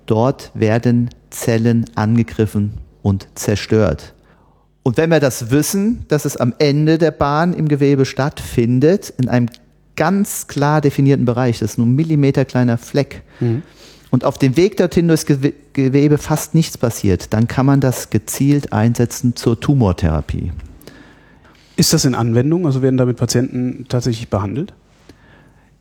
dort 0.06 0.52
werden 0.54 1.10
Zellen 1.30 1.86
angegriffen 1.96 2.74
und 3.02 3.28
zerstört. 3.36 4.14
Und 4.84 4.98
wenn 4.98 5.10
wir 5.10 5.20
das 5.20 5.50
wissen, 5.50 6.06
dass 6.10 6.26
es 6.26 6.36
am 6.36 6.54
Ende 6.60 6.98
der 6.98 7.12
Bahn 7.12 7.54
im 7.54 7.68
Gewebe 7.68 8.06
stattfindet, 8.06 9.14
in 9.18 9.30
einem 9.30 9.48
ganz 9.96 10.48
klar 10.48 10.82
definierten 10.82 11.26
Bereich, 11.26 11.60
das 11.60 11.72
ist 11.72 11.78
nur 11.78 11.88
ein 11.88 11.96
Millimeter 11.96 12.44
kleiner 12.46 12.78
Fleck, 12.78 13.22
mhm. 13.40 13.62
und 14.12 14.26
auf 14.26 14.38
dem 14.38 14.58
Weg 14.58 14.76
dorthin 14.78 15.08
durchs 15.08 15.26
Gewe- 15.26 15.54
Gewebe 15.72 16.18
fast 16.18 16.54
nichts 16.54 16.78
passiert, 16.78 17.34
dann 17.34 17.48
kann 17.48 17.66
man 17.66 17.80
das 17.80 18.10
gezielt 18.10 18.74
einsetzen 18.74 19.36
zur 19.36 19.60
Tumortherapie. 19.60 20.52
Ist 21.76 21.94
das 21.94 22.06
in 22.06 22.16
Anwendung? 22.16 22.66
Also 22.66 22.82
werden 22.82 22.98
damit 22.98 23.18
Patienten 23.18 23.86
tatsächlich 23.90 24.30
behandelt? 24.30 24.74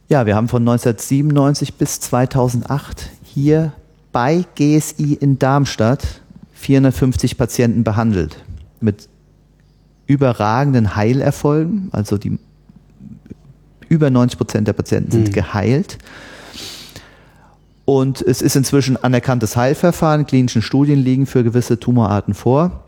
Ja, 0.09 0.27
wir 0.27 0.37
haben 0.37 0.49
von 0.49 0.63
1997 0.63 1.75
bis 1.75 2.01
2008 2.01 3.11
hier 3.25 3.73
bei 4.11 4.45
GSI 4.57 5.15
in 5.15 5.39
Darmstadt 5.39 6.23
450 6.55 7.37
Patienten 7.39 7.85
behandelt. 7.85 8.37
Mit 8.81 9.09
überragenden 10.07 10.97
Heilerfolgen. 10.97 11.89
Also 11.93 12.19
die 12.19 12.39
über 13.89 14.11
90 14.11 14.39
Prozent 14.39 14.69
der 14.69 14.73
Patienten 14.73 15.11
sind 15.11 15.29
Mhm. 15.29 15.33
geheilt. 15.33 15.99
Und 17.85 18.23
es 18.23 18.43
ist 18.43 18.57
inzwischen 18.57 18.97
anerkanntes 19.03 19.57
Heilverfahren. 19.57 20.27
Klinischen 20.27 20.63
Studien 20.63 20.99
liegen 20.99 21.27
für 21.27 21.45
gewisse 21.45 21.79
Tumorarten 21.79 22.33
vor 22.35 22.85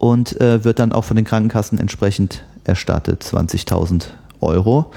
und 0.00 0.40
äh, 0.40 0.64
wird 0.64 0.78
dann 0.78 0.92
auch 0.92 1.04
von 1.04 1.14
den 1.16 1.26
Krankenkassen 1.26 1.78
entsprechend 1.78 2.42
erstattet. 2.64 3.22
20.000 3.22 4.04
Euro. 4.40 4.90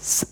S- 0.00 0.26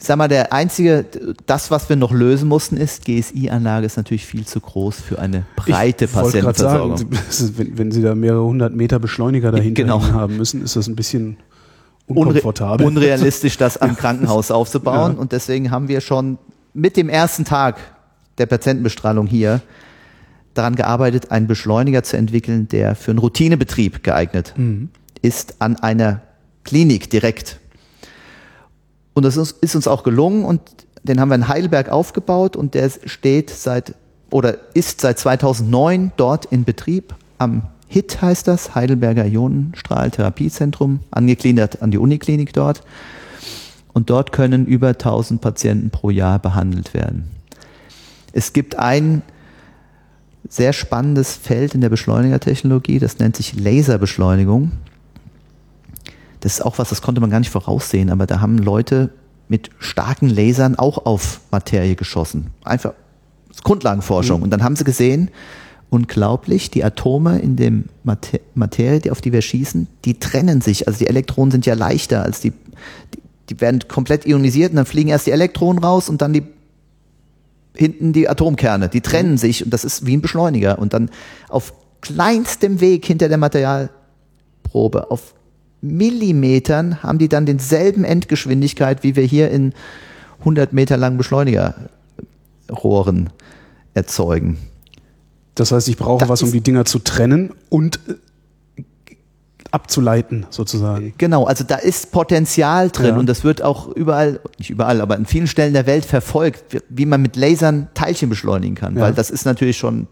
Sag 0.00 0.16
mal, 0.18 0.28
der 0.28 0.52
einzige, 0.52 1.04
das, 1.46 1.70
was 1.72 1.88
wir 1.88 1.96
noch 1.96 2.12
lösen 2.12 2.48
mussten, 2.48 2.76
ist, 2.76 3.04
GSI-Anlage 3.04 3.84
ist 3.84 3.96
natürlich 3.96 4.26
viel 4.26 4.46
zu 4.46 4.60
groß 4.60 5.00
für 5.00 5.18
eine 5.18 5.44
breite 5.56 6.04
Ich 6.04 6.12
Patientenversorgung. 6.12 6.96
Sagen, 6.98 7.10
wenn, 7.56 7.78
wenn 7.78 7.90
Sie 7.90 8.02
da 8.02 8.14
mehrere 8.14 8.44
hundert 8.44 8.74
Meter 8.76 9.00
Beschleuniger 9.00 9.50
dahinter 9.50 9.82
Genau. 9.82 10.02
haben 10.02 10.36
müssen, 10.36 10.62
ist 10.62 10.76
das 10.76 10.86
ein 10.86 10.94
bisschen 10.96 11.38
Unre 12.06 12.28
unkomfortabel. 12.28 12.86
unrealistisch, 12.86 13.56
das 13.56 13.76
am 13.78 13.96
Krankenhaus 13.96 14.50
aufzubauen. 14.52 15.14
Ja. 15.14 15.18
Und 15.18 15.32
deswegen 15.32 15.70
haben 15.72 15.88
wir 15.88 16.00
schon 16.00 16.38
mit 16.74 16.96
dem 16.96 17.08
ersten 17.08 17.44
Tag 17.44 17.78
der 18.38 18.46
Patientenbestrahlung 18.46 19.26
hier 19.26 19.62
daran 20.58 20.74
gearbeitet, 20.74 21.30
einen 21.30 21.46
Beschleuniger 21.46 22.02
zu 22.02 22.16
entwickeln, 22.16 22.68
der 22.68 22.94
für 22.94 23.12
einen 23.12 23.18
Routinebetrieb 23.18 24.02
geeignet 24.02 24.54
Mhm. 24.56 24.90
ist 25.22 25.56
an 25.60 25.76
einer 25.76 26.20
Klinik 26.64 27.08
direkt. 27.10 27.58
Und 29.14 29.24
das 29.24 29.36
ist, 29.36 29.56
ist 29.62 29.74
uns 29.74 29.88
auch 29.88 30.02
gelungen 30.02 30.44
und 30.44 30.60
den 31.02 31.20
haben 31.20 31.28
wir 31.30 31.36
in 31.36 31.48
Heidelberg 31.48 31.88
aufgebaut 31.88 32.56
und 32.56 32.74
der 32.74 32.90
steht 33.06 33.50
seit 33.50 33.94
oder 34.30 34.58
ist 34.74 35.00
seit 35.00 35.18
2009 35.18 36.12
dort 36.16 36.44
in 36.46 36.64
Betrieb 36.64 37.14
am 37.38 37.62
HIT 37.88 38.20
heißt 38.20 38.46
das, 38.46 38.74
Heidelberger 38.74 39.24
Ionenstrahltherapiezentrum, 39.24 41.00
angegliedert 41.10 41.80
an 41.80 41.90
die 41.90 41.98
Uniklinik 41.98 42.52
dort. 42.52 42.82
Und 43.94 44.10
dort 44.10 44.30
können 44.30 44.66
über 44.66 44.88
1000 44.88 45.40
Patienten 45.40 45.90
pro 45.90 46.10
Jahr 46.10 46.38
behandelt 46.38 46.92
werden. 46.92 47.30
Es 48.32 48.52
gibt 48.52 48.78
ein 48.78 49.22
sehr 50.48 50.72
spannendes 50.72 51.34
Feld 51.36 51.74
in 51.74 51.80
der 51.80 51.88
Beschleunigertechnologie, 51.88 52.98
das 52.98 53.18
nennt 53.18 53.36
sich 53.36 53.58
Laserbeschleunigung. 53.58 54.72
Das 56.40 56.54
ist 56.54 56.60
auch 56.64 56.78
was, 56.78 56.88
das 56.88 57.02
konnte 57.02 57.20
man 57.20 57.30
gar 57.30 57.40
nicht 57.40 57.50
voraussehen, 57.50 58.10
aber 58.10 58.26
da 58.26 58.40
haben 58.40 58.58
Leute 58.58 59.10
mit 59.48 59.70
starken 59.78 60.28
Lasern 60.28 60.76
auch 60.76 61.06
auf 61.06 61.40
Materie 61.50 61.96
geschossen. 61.96 62.48
Einfach 62.64 62.92
das 63.48 63.58
ist 63.58 63.64
Grundlagenforschung. 63.64 64.42
Und 64.42 64.50
dann 64.50 64.62
haben 64.62 64.76
sie 64.76 64.84
gesehen, 64.84 65.30
unglaublich, 65.90 66.70
die 66.70 66.84
Atome 66.84 67.38
in 67.38 67.56
dem 67.56 67.86
Mate 68.04 68.40
Materie, 68.54 69.00
die, 69.00 69.10
auf 69.10 69.20
die 69.20 69.32
wir 69.32 69.42
schießen, 69.42 69.88
die 70.04 70.18
trennen 70.18 70.60
sich. 70.60 70.86
Also 70.86 70.98
die 70.98 71.06
Elektronen 71.06 71.50
sind 71.50 71.66
ja 71.66 71.74
leichter 71.74 72.22
als 72.22 72.40
die, 72.40 72.50
die, 72.50 73.22
die 73.50 73.60
werden 73.60 73.80
komplett 73.88 74.26
ionisiert 74.26 74.70
und 74.70 74.76
dann 74.76 74.86
fliegen 74.86 75.08
erst 75.08 75.26
die 75.26 75.30
Elektronen 75.30 75.82
raus 75.82 76.08
und 76.08 76.20
dann 76.20 76.32
die 76.32 76.44
hinten 77.74 78.12
die 78.12 78.28
Atomkerne, 78.28 78.88
die 78.88 79.00
trennen 79.00 79.38
sich 79.38 79.64
und 79.64 79.72
das 79.72 79.84
ist 79.84 80.06
wie 80.06 80.16
ein 80.16 80.20
Beschleuniger. 80.20 80.78
Und 80.78 80.94
dann 80.94 81.10
auf 81.48 81.72
kleinstem 82.00 82.80
Weg 82.80 83.06
hinter 83.06 83.28
der 83.28 83.38
Materialprobe, 83.38 85.10
auf 85.10 85.34
Millimetern, 85.80 87.02
haben 87.02 87.18
die 87.18 87.28
dann 87.28 87.46
denselben 87.46 88.04
Endgeschwindigkeit, 88.04 89.04
wie 89.04 89.16
wir 89.16 89.24
hier 89.24 89.50
in 89.50 89.72
100 90.40 90.72
Meter 90.72 90.96
langen 90.96 91.18
Beschleunigerrohren 91.18 93.30
erzeugen. 93.94 94.58
Das 95.54 95.70
heißt, 95.72 95.88
ich 95.88 95.96
brauche 95.96 96.20
Das 96.20 96.28
was, 96.28 96.42
um 96.42 96.52
die 96.52 96.60
Dinger 96.60 96.84
zu 96.84 97.00
trennen 97.00 97.52
und 97.68 97.98
äh, 98.08 98.14
abzuleiten, 99.70 100.46
sozusagen. 100.50 101.12
Genau, 101.18 101.44
also 101.44 101.62
da 101.64 101.76
ist 101.76 102.10
Potenzial 102.12 102.90
drin 102.90 103.06
Ja. 103.08 103.16
und 103.16 103.26
das 103.26 103.44
wird 103.44 103.62
auch 103.62 103.88
überall, 103.88 104.40
nicht 104.58 104.70
überall, 104.70 105.00
aber 105.00 105.16
in 105.16 105.26
vielen 105.26 105.46
Stellen 105.46 105.72
der 105.74 105.86
Welt 105.86 106.04
verfolgt, 106.04 106.72
wie- 106.72 106.80
wie 106.88 107.06
man 107.06 107.20
mit 107.22 107.36
Lasern 107.36 107.88
Teilchen 107.94 108.28
beschleunigen 108.28 108.74
kann, 108.74 108.96
Ja. 108.96 109.02
weil 109.02 109.12
das 109.14 109.30
ist 109.30 109.44
natürlich 109.44 109.76
schon 109.76 110.06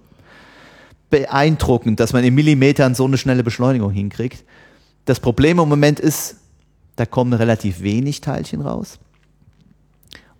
beeindruckend, 1.10 2.00
dass 2.00 2.12
man 2.12 2.24
in 2.24 2.34
Millimetern 2.34 2.94
so 2.94 3.04
eine 3.04 3.16
schnelle 3.18 3.42
Beschleunigung 3.44 3.90
hinkriegt. 3.92 4.44
Das 5.04 5.20
Problem 5.20 5.58
im 5.58 5.68
Moment 5.68 6.00
ist, 6.00 6.36
da 6.96 7.06
kommen 7.06 7.32
relativ 7.32 7.80
wenig 7.80 8.20
Teilchen 8.20 8.60
raus. 8.60 8.98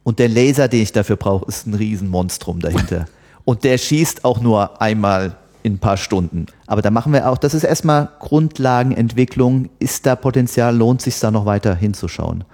Und 0.02 0.18
der 0.18 0.28
Laser, 0.28 0.68
den 0.68 0.82
ich 0.82 0.92
dafür 0.92 1.16
brauche, 1.16 1.46
ist 1.48 1.66
ein 1.66 1.74
Riesenmonstrum 1.74 2.60
dahinter. 2.60 3.06
Und 3.44 3.62
der 3.64 3.78
schießt 3.78 4.24
auch 4.24 4.40
nur 4.40 4.80
einmal 4.82 5.36
in 5.66 5.74
ein 5.74 5.78
paar 5.78 5.96
Stunden. 5.96 6.46
Aber 6.66 6.80
da 6.80 6.90
machen 6.90 7.12
wir 7.12 7.28
auch, 7.28 7.38
das 7.38 7.52
ist 7.52 7.64
erstmal 7.64 8.08
Grundlagenentwicklung. 8.20 9.68
Ist 9.80 10.06
da 10.06 10.14
Potenzial, 10.14 10.76
lohnt 10.76 11.02
sich 11.02 11.18
da 11.18 11.32
noch 11.32 11.44
weiter 11.44 11.74
hinzuschauen? 11.74 12.44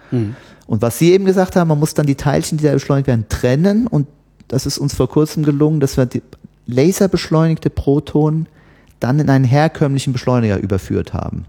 Und 0.66 0.80
was 0.80 0.98
Sie 0.98 1.12
eben 1.12 1.26
gesagt 1.26 1.54
haben, 1.54 1.68
man 1.68 1.78
muss 1.78 1.92
dann 1.92 2.06
die 2.06 2.14
Teilchen, 2.14 2.56
die 2.56 2.64
da 2.64 2.72
beschleunigt 2.72 3.06
werden, 3.06 3.26
trennen. 3.28 3.86
Und 3.86 4.08
das 4.48 4.64
ist 4.64 4.78
uns 4.78 4.94
vor 4.94 5.08
kurzem 5.08 5.42
gelungen, 5.44 5.80
dass 5.80 5.98
wir 5.98 6.06
die 6.06 6.22
laserbeschleunigte 6.66 7.68
Protonen 7.68 8.46
dann 8.98 9.18
in 9.18 9.28
einen 9.28 9.44
herkömmlichen 9.44 10.14
Beschleuniger 10.14 10.56
überführt 10.58 11.12
haben. 11.12 11.44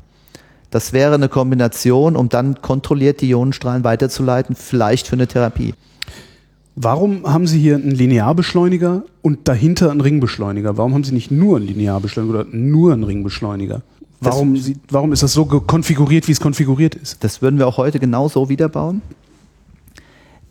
Das 0.70 0.91
wäre 0.91 1.13
eine 1.13 1.29
Kombination, 1.29 2.17
um 2.17 2.27
dann 2.27 2.62
kontrolliert 2.62 3.22
die 3.22 3.29
Ionenstrahlen 3.29 3.84
weiterzuleiten, 3.84 4.55
vielleicht 4.55 5.08
für 5.08 5.13
eine 5.13 5.27
Therapie. 5.27 5.75
Warum 6.75 7.31
haben 7.31 7.45
Sie 7.45 7.59
hier 7.59 7.75
einen 7.75 7.91
Linearbeschleuniger 7.91 9.03
und 9.21 9.47
dahinter 9.47 9.91
einen 9.91 10.01
Ringbeschleuniger? 10.01 10.77
Warum 10.77 10.93
haben 10.93 11.03
Sie 11.03 11.13
nicht 11.13 11.29
nur 11.29 11.57
einen 11.57 11.67
Linearbeschleuniger 11.67 12.39
oder 12.39 12.49
nur 12.51 12.93
einen 12.93 13.03
Ringbeschleuniger? 13.03 13.83
Warum, 14.19 14.57
Sie, 14.57 14.77
warum 14.89 15.11
ist 15.11 15.21
das 15.21 15.33
so 15.33 15.45
konfiguriert, 15.45 16.27
wie 16.27 16.31
es 16.31 16.39
konfiguriert 16.39 16.95
ist? 16.95 17.23
Das 17.23 17.41
würden 17.41 17.59
wir 17.59 17.67
auch 17.67 17.77
heute 17.77 17.99
genau 17.99 18.27
so 18.29 18.49
wieder 18.49 18.69
bauen. 18.69 19.01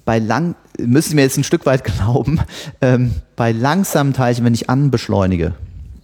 Bei 0.04 0.18
lang, 0.18 0.54
müssen 0.78 1.10
Sie 1.10 1.14
mir 1.14 1.22
jetzt 1.22 1.38
ein 1.38 1.44
Stück 1.44 1.64
weit 1.66 1.84
glauben, 1.84 2.40
ähm, 2.80 3.12
bei 3.34 3.52
langsamen 3.52 4.12
Teilchen, 4.12 4.44
wenn 4.44 4.54
ich 4.54 4.68
anbeschleunige, 4.68 5.54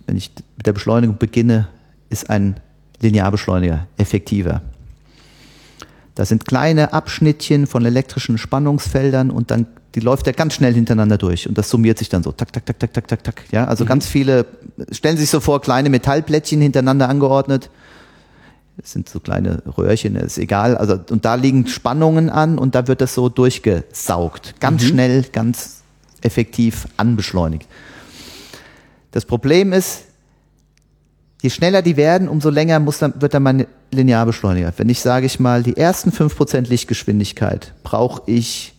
wenn 0.06 0.16
ich 0.16 0.32
mit 0.56 0.66
der 0.66 0.72
Beschleunigung 0.72 1.18
beginne, 1.18 1.68
ist 2.10 2.30
ein 2.30 2.56
Linearbeschleuniger 3.00 3.86
effektiver. 3.98 4.62
Da 6.14 6.24
sind 6.24 6.46
kleine 6.46 6.92
Abschnittchen 6.92 7.66
von 7.68 7.84
elektrischen 7.84 8.38
Spannungsfeldern 8.38 9.30
und 9.30 9.52
dann, 9.52 9.66
die 9.94 10.00
läuft 10.00 10.26
ja 10.26 10.32
ganz 10.32 10.54
schnell 10.54 10.74
hintereinander 10.74 11.18
durch 11.18 11.48
und 11.48 11.56
das 11.56 11.70
summiert 11.70 11.98
sich 11.98 12.08
dann 12.08 12.22
so. 12.22 12.32
Tak, 12.32 12.52
tak, 12.52 12.66
tak, 12.66 12.78
tak, 12.78 12.92
tak, 12.92 13.08
tak, 13.08 13.24
tak. 13.24 13.44
Ja, 13.50 13.64
also 13.64 13.84
ganz 13.84 14.06
viele, 14.06 14.46
stellen 14.92 15.16
Sie 15.16 15.22
sich 15.22 15.30
so 15.30 15.40
vor, 15.40 15.60
kleine 15.60 15.88
Metallplättchen 15.88 16.60
hintereinander 16.60 17.08
angeordnet. 17.08 17.70
Das 18.76 18.92
sind 18.92 19.08
so 19.08 19.18
kleine 19.18 19.62
Röhrchen, 19.76 20.14
ist 20.14 20.38
egal. 20.38 20.76
Also, 20.76 21.00
und 21.10 21.24
da 21.24 21.34
liegen 21.34 21.66
Spannungen 21.66 22.30
an 22.30 22.58
und 22.58 22.74
da 22.74 22.86
wird 22.86 23.00
das 23.00 23.14
so 23.14 23.28
durchgesaugt. 23.28 24.60
Ganz 24.60 24.84
schnell, 24.84 25.24
ganz 25.32 25.82
effektiv 26.22 26.86
anbeschleunigt. 26.96 27.66
Das 29.10 29.24
Problem 29.24 29.72
ist, 29.72 30.04
je 31.42 31.50
schneller 31.50 31.82
die 31.82 31.96
werden, 31.96 32.28
umso 32.28 32.50
länger 32.50 32.78
muss 32.78 32.98
dann, 32.98 33.20
wird 33.20 33.34
dann 33.34 33.42
mein 33.42 33.66
Linearbeschleuniger. 33.90 34.72
Wenn 34.76 34.88
ich, 34.88 35.00
sage 35.00 35.26
ich 35.26 35.40
mal, 35.40 35.62
die 35.62 35.76
ersten 35.76 36.10
5% 36.10 36.68
Lichtgeschwindigkeit 36.68 37.74
brauche 37.82 38.22
ich 38.26 38.74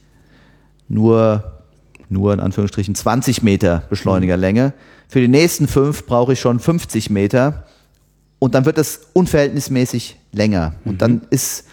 nur, 0.89 1.61
nur 2.09 2.33
in 2.33 2.39
Anführungsstrichen 2.39 2.95
20 2.95 3.43
Meter 3.43 3.83
Beschleunigerlänge. 3.89 4.73
Für 5.07 5.21
die 5.21 5.27
nächsten 5.27 5.67
5 5.67 6.05
brauche 6.05 6.33
ich 6.33 6.39
schon 6.39 6.59
50 6.59 7.09
Meter. 7.09 7.65
Und 8.39 8.55
dann 8.55 8.65
wird 8.65 8.77
das 8.77 9.01
unverhältnismäßig 9.13 10.17
länger. 10.31 10.73
Und 10.85 11.01
dann 11.01 11.21
ist, 11.29 11.65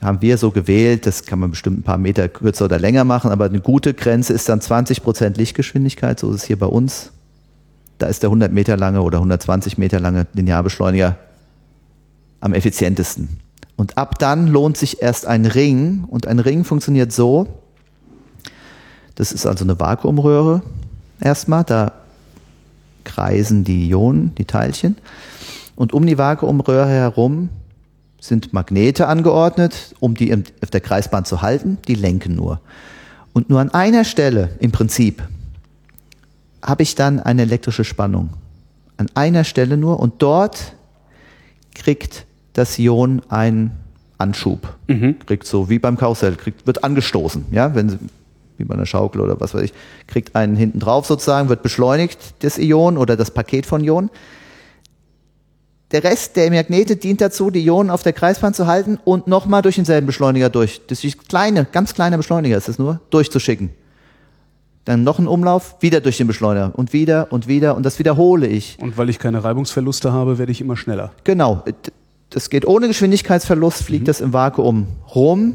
haben 0.00 0.20
wir 0.20 0.38
so 0.38 0.50
gewählt, 0.50 1.06
das 1.06 1.24
kann 1.24 1.38
man 1.38 1.50
bestimmt 1.50 1.78
ein 1.78 1.82
paar 1.82 1.98
Meter 1.98 2.28
kürzer 2.28 2.66
oder 2.66 2.78
länger 2.78 3.04
machen, 3.04 3.30
aber 3.30 3.46
eine 3.46 3.60
gute 3.60 3.94
Grenze 3.94 4.32
ist 4.32 4.48
dann 4.48 4.60
20% 4.60 5.36
Lichtgeschwindigkeit, 5.36 6.18
so 6.18 6.30
ist 6.30 6.42
es 6.42 6.44
hier 6.44 6.58
bei 6.58 6.66
uns. 6.66 7.12
Da 7.98 8.08
ist 8.08 8.22
der 8.22 8.28
100 8.28 8.52
Meter 8.52 8.76
lange 8.76 9.02
oder 9.02 9.18
120 9.18 9.78
Meter 9.78 10.00
lange 10.00 10.26
Linearbeschleuniger 10.32 11.16
am 12.40 12.52
effizientesten. 12.52 13.43
Und 13.76 13.98
ab 13.98 14.18
dann 14.18 14.46
lohnt 14.46 14.76
sich 14.76 15.02
erst 15.02 15.26
ein 15.26 15.46
Ring. 15.46 16.04
Und 16.08 16.26
ein 16.26 16.38
Ring 16.38 16.64
funktioniert 16.64 17.12
so, 17.12 17.48
das 19.14 19.32
ist 19.32 19.46
also 19.46 19.64
eine 19.64 19.78
Vakuumröhre 19.78 20.62
erstmal, 21.20 21.64
da 21.64 21.92
kreisen 23.04 23.64
die 23.64 23.88
Ionen, 23.88 24.34
die 24.36 24.44
Teilchen. 24.44 24.96
Und 25.76 25.92
um 25.92 26.06
die 26.06 26.18
Vakuumröhre 26.18 26.88
herum 26.88 27.48
sind 28.20 28.52
Magnete 28.52 29.06
angeordnet, 29.06 29.94
um 30.00 30.14
die 30.14 30.32
auf 30.32 30.70
der 30.70 30.80
Kreisbahn 30.80 31.24
zu 31.24 31.42
halten, 31.42 31.78
die 31.88 31.94
lenken 31.94 32.34
nur. 32.34 32.60
Und 33.32 33.50
nur 33.50 33.60
an 33.60 33.70
einer 33.70 34.04
Stelle 34.04 34.50
im 34.60 34.72
Prinzip 34.72 35.22
habe 36.62 36.82
ich 36.82 36.94
dann 36.94 37.20
eine 37.20 37.42
elektrische 37.42 37.84
Spannung. 37.84 38.30
An 38.96 39.08
einer 39.14 39.44
Stelle 39.44 39.76
nur 39.76 40.00
und 40.00 40.22
dort 40.22 40.74
kriegt 41.74 42.24
das 42.54 42.78
Ion 42.78 43.20
einen 43.28 43.72
Anschub. 44.16 44.74
Kriegt 45.26 45.46
so 45.46 45.68
wie 45.68 45.78
beim 45.78 45.98
Karussell, 45.98 46.36
kriegt, 46.36 46.66
wird 46.66 46.82
angestoßen, 46.82 47.46
ja, 47.50 47.74
wenn 47.74 47.90
sie, 47.90 47.98
wie 48.56 48.64
bei 48.64 48.74
einer 48.74 48.86
Schaukel 48.86 49.20
oder 49.20 49.38
was 49.40 49.52
weiß 49.54 49.62
ich, 49.62 49.72
kriegt 50.06 50.34
einen 50.34 50.56
hinten 50.56 50.80
drauf 50.80 51.06
sozusagen, 51.06 51.48
wird 51.48 51.62
beschleunigt, 51.62 52.34
das 52.40 52.56
Ion 52.58 52.96
oder 52.96 53.16
das 53.16 53.30
Paket 53.30 53.66
von 53.66 53.82
Ionen. 53.84 54.10
Der 55.90 56.02
Rest 56.02 56.36
der 56.36 56.50
Magnete 56.50 56.96
dient 56.96 57.20
dazu, 57.20 57.50
die 57.50 57.64
Ionen 57.64 57.90
auf 57.90 58.02
der 58.02 58.12
Kreisbahn 58.12 58.54
zu 58.54 58.66
halten 58.66 58.98
und 59.04 59.26
nochmal 59.26 59.62
durch 59.62 59.76
denselben 59.76 60.06
Beschleuniger 60.06 60.48
durch. 60.48 60.80
Das 60.86 61.04
ist 61.04 61.28
kleine, 61.28 61.66
ganz 61.70 61.94
kleiner 61.94 62.16
Beschleuniger 62.16 62.56
ist 62.56 62.68
das 62.68 62.78
nur, 62.78 63.00
durchzuschicken. 63.10 63.70
Dann 64.84 65.02
noch 65.02 65.18
ein 65.18 65.26
Umlauf, 65.26 65.76
wieder 65.80 66.00
durch 66.00 66.18
den 66.18 66.26
Beschleuniger 66.26 66.72
und 66.76 66.92
wieder 66.92 67.28
und 67.30 67.48
wieder 67.48 67.76
und 67.76 67.84
das 67.84 67.98
wiederhole 67.98 68.46
ich. 68.46 68.76
Und 68.80 68.98
weil 68.98 69.08
ich 69.08 69.18
keine 69.18 69.42
Reibungsverluste 69.42 70.12
habe, 70.12 70.38
werde 70.38 70.52
ich 70.52 70.60
immer 70.60 70.76
schneller. 70.76 71.12
Genau. 71.24 71.64
Das 72.30 72.50
geht 72.50 72.66
ohne 72.66 72.88
Geschwindigkeitsverlust, 72.88 73.82
fliegt 73.84 74.08
das 74.08 74.20
im 74.20 74.32
Vakuum 74.32 74.86
rum 75.14 75.54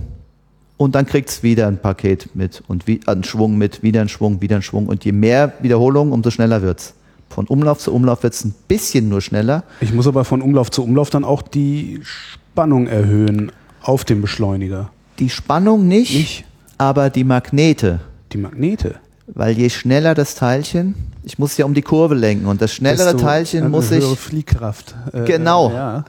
und 0.77 0.95
dann 0.95 1.05
kriegt 1.05 1.29
es 1.29 1.43
wieder 1.43 1.67
ein 1.67 1.77
Paket 1.77 2.29
mit 2.35 2.63
und 2.67 2.87
wie, 2.87 3.01
einen 3.05 3.23
Schwung 3.25 3.57
mit, 3.57 3.83
wieder 3.83 3.99
ein 4.01 4.07
Schwung, 4.09 4.41
wieder 4.41 4.55
ein 4.55 4.61
Schwung. 4.61 4.87
Und 4.87 5.03
je 5.03 5.11
mehr 5.11 5.53
Wiederholungen, 5.61 6.13
umso 6.13 6.31
schneller 6.31 6.61
wird's. 6.61 6.93
Von 7.29 7.47
Umlauf 7.47 7.79
zu 7.79 7.93
Umlauf 7.93 8.23
wird's 8.23 8.43
ein 8.45 8.55
bisschen 8.67 9.09
nur 9.09 9.21
schneller. 9.21 9.63
Ich 9.81 9.93
muss 9.93 10.07
aber 10.07 10.23
von 10.23 10.41
Umlauf 10.41 10.71
zu 10.71 10.83
Umlauf 10.83 11.09
dann 11.09 11.25
auch 11.25 11.41
die 11.41 11.99
Spannung 12.03 12.87
erhöhen 12.87 13.51
auf 13.81 14.05
dem 14.05 14.21
Beschleuniger. 14.21 14.89
Die 15.19 15.29
Spannung 15.29 15.87
nicht, 15.87 16.13
Nicht? 16.15 16.45
aber 16.77 17.09
die 17.09 17.23
Magnete. 17.25 17.99
Die 18.31 18.37
Magnete. 18.37 18.95
Weil 19.27 19.57
je 19.57 19.69
schneller 19.69 20.15
das 20.15 20.35
Teilchen, 20.35 20.95
ich 21.23 21.37
muss 21.37 21.57
ja 21.57 21.65
um 21.65 21.73
die 21.73 21.81
Kurve 21.81 22.15
lenken 22.15 22.47
und 22.47 22.61
das 22.61 22.73
schnellere 22.73 23.11
Desto 23.13 23.19
Teilchen 23.19 23.69
muss 23.69 23.91
ich, 23.91 24.03
Fliehkraft. 24.05 24.95
Äh, 25.13 25.25
Genau. 25.25 25.71
Ja. 25.71 26.05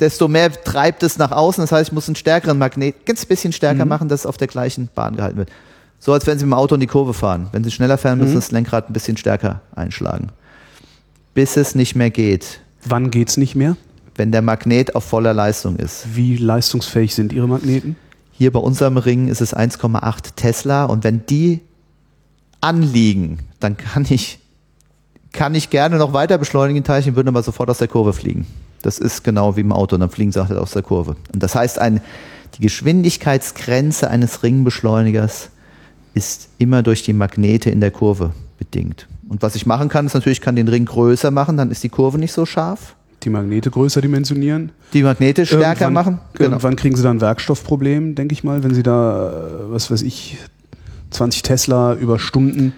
Desto 0.00 0.28
mehr 0.28 0.52
treibt 0.52 1.02
es 1.02 1.18
nach 1.18 1.32
außen. 1.32 1.62
Das 1.62 1.72
heißt, 1.72 1.88
ich 1.88 1.92
muss 1.92 2.08
einen 2.08 2.16
stärkeren 2.16 2.58
Magnet 2.58 3.06
ganz 3.06 3.24
bisschen 3.24 3.52
stärker 3.52 3.84
machen, 3.84 4.08
dass 4.08 4.20
es 4.20 4.26
auf 4.26 4.36
der 4.36 4.48
gleichen 4.48 4.88
Bahn 4.94 5.16
gehalten 5.16 5.38
wird. 5.38 5.50
So 5.98 6.12
als 6.12 6.26
wenn 6.26 6.38
Sie 6.38 6.44
mit 6.44 6.52
dem 6.52 6.58
Auto 6.58 6.74
in 6.74 6.80
die 6.80 6.86
Kurve 6.86 7.14
fahren. 7.14 7.48
Wenn 7.52 7.64
Sie 7.64 7.70
schneller 7.70 7.98
fahren, 7.98 8.18
müssen 8.18 8.30
Sie 8.30 8.36
das 8.36 8.50
Lenkrad 8.50 8.90
ein 8.90 8.92
bisschen 8.92 9.16
stärker 9.16 9.62
einschlagen. 9.74 10.28
Bis 11.34 11.56
es 11.56 11.74
nicht 11.74 11.94
mehr 11.94 12.10
geht, 12.10 12.60
Wann 12.84 13.10
geht's 13.10 13.36
nicht 13.36 13.54
mehr? 13.56 13.76
wenn 14.14 14.32
der 14.32 14.42
Magnet 14.42 14.94
auf 14.94 15.04
voller 15.04 15.34
Leistung 15.34 15.76
ist. 15.76 16.06
Wie 16.14 16.36
leistungsfähig 16.36 17.14
sind 17.14 17.32
Ihre 17.32 17.48
Magneten? 17.48 17.96
Hier 18.32 18.52
bei 18.52 18.60
unserem 18.60 18.96
Ring 18.96 19.28
ist 19.28 19.40
es 19.40 19.54
1,8 19.54 20.36
Tesla 20.36 20.84
und 20.84 21.04
wenn 21.04 21.26
die 21.26 21.60
anliegen, 22.60 23.40
dann 23.60 23.76
kann 23.76 24.06
ich, 24.08 24.38
kann 25.32 25.54
ich 25.54 25.70
gerne 25.70 25.98
noch 25.98 26.12
weiter 26.12 26.38
beschleunigen, 26.38 26.84
Teilchen 26.84 27.16
würden 27.16 27.28
aber 27.28 27.42
sofort 27.42 27.68
aus 27.70 27.78
der 27.78 27.88
Kurve 27.88 28.12
fliegen. 28.12 28.46
Das 28.86 29.00
ist 29.00 29.24
genau 29.24 29.56
wie 29.56 29.62
im 29.62 29.72
Auto, 29.72 29.96
dann 29.96 30.10
fliegen 30.10 30.30
sie 30.30 30.46
halt 30.46 30.56
aus 30.56 30.70
der 30.70 30.82
Kurve. 30.82 31.16
Und 31.34 31.42
das 31.42 31.56
heißt, 31.56 31.80
ein, 31.80 32.00
die 32.56 32.62
Geschwindigkeitsgrenze 32.62 34.08
eines 34.08 34.44
Ringbeschleunigers 34.44 35.50
ist 36.14 36.50
immer 36.58 36.84
durch 36.84 37.02
die 37.02 37.12
Magnete 37.12 37.68
in 37.68 37.80
der 37.80 37.90
Kurve 37.90 38.30
bedingt. 38.58 39.08
Und 39.28 39.42
was 39.42 39.56
ich 39.56 39.66
machen 39.66 39.88
kann, 39.88 40.06
ist 40.06 40.14
natürlich, 40.14 40.38
ich 40.38 40.42
kann 40.42 40.54
den 40.54 40.68
Ring 40.68 40.84
größer 40.84 41.32
machen, 41.32 41.56
dann 41.56 41.72
ist 41.72 41.82
die 41.82 41.88
Kurve 41.88 42.18
nicht 42.18 42.32
so 42.32 42.46
scharf. 42.46 42.94
Die 43.24 43.28
Magnete 43.28 43.72
größer 43.72 44.00
dimensionieren? 44.00 44.70
Die 44.92 45.02
Magnete 45.02 45.46
stärker 45.46 45.86
Irgendwann- 45.86 45.92
machen. 45.92 46.18
Genau. 46.34 46.50
Irgendwann 46.50 46.76
kriegen 46.76 46.94
Sie 46.94 47.02
da 47.02 47.10
ein 47.10 47.20
Werkstoffproblem, 47.20 48.14
denke 48.14 48.34
ich 48.34 48.44
mal, 48.44 48.62
wenn 48.62 48.72
Sie 48.72 48.84
da, 48.84 49.30
äh, 49.30 49.72
was 49.72 49.90
weiß 49.90 50.02
ich, 50.02 50.38
20 51.10 51.42
Tesla 51.42 51.94
über 51.94 52.20
Stunden 52.20 52.72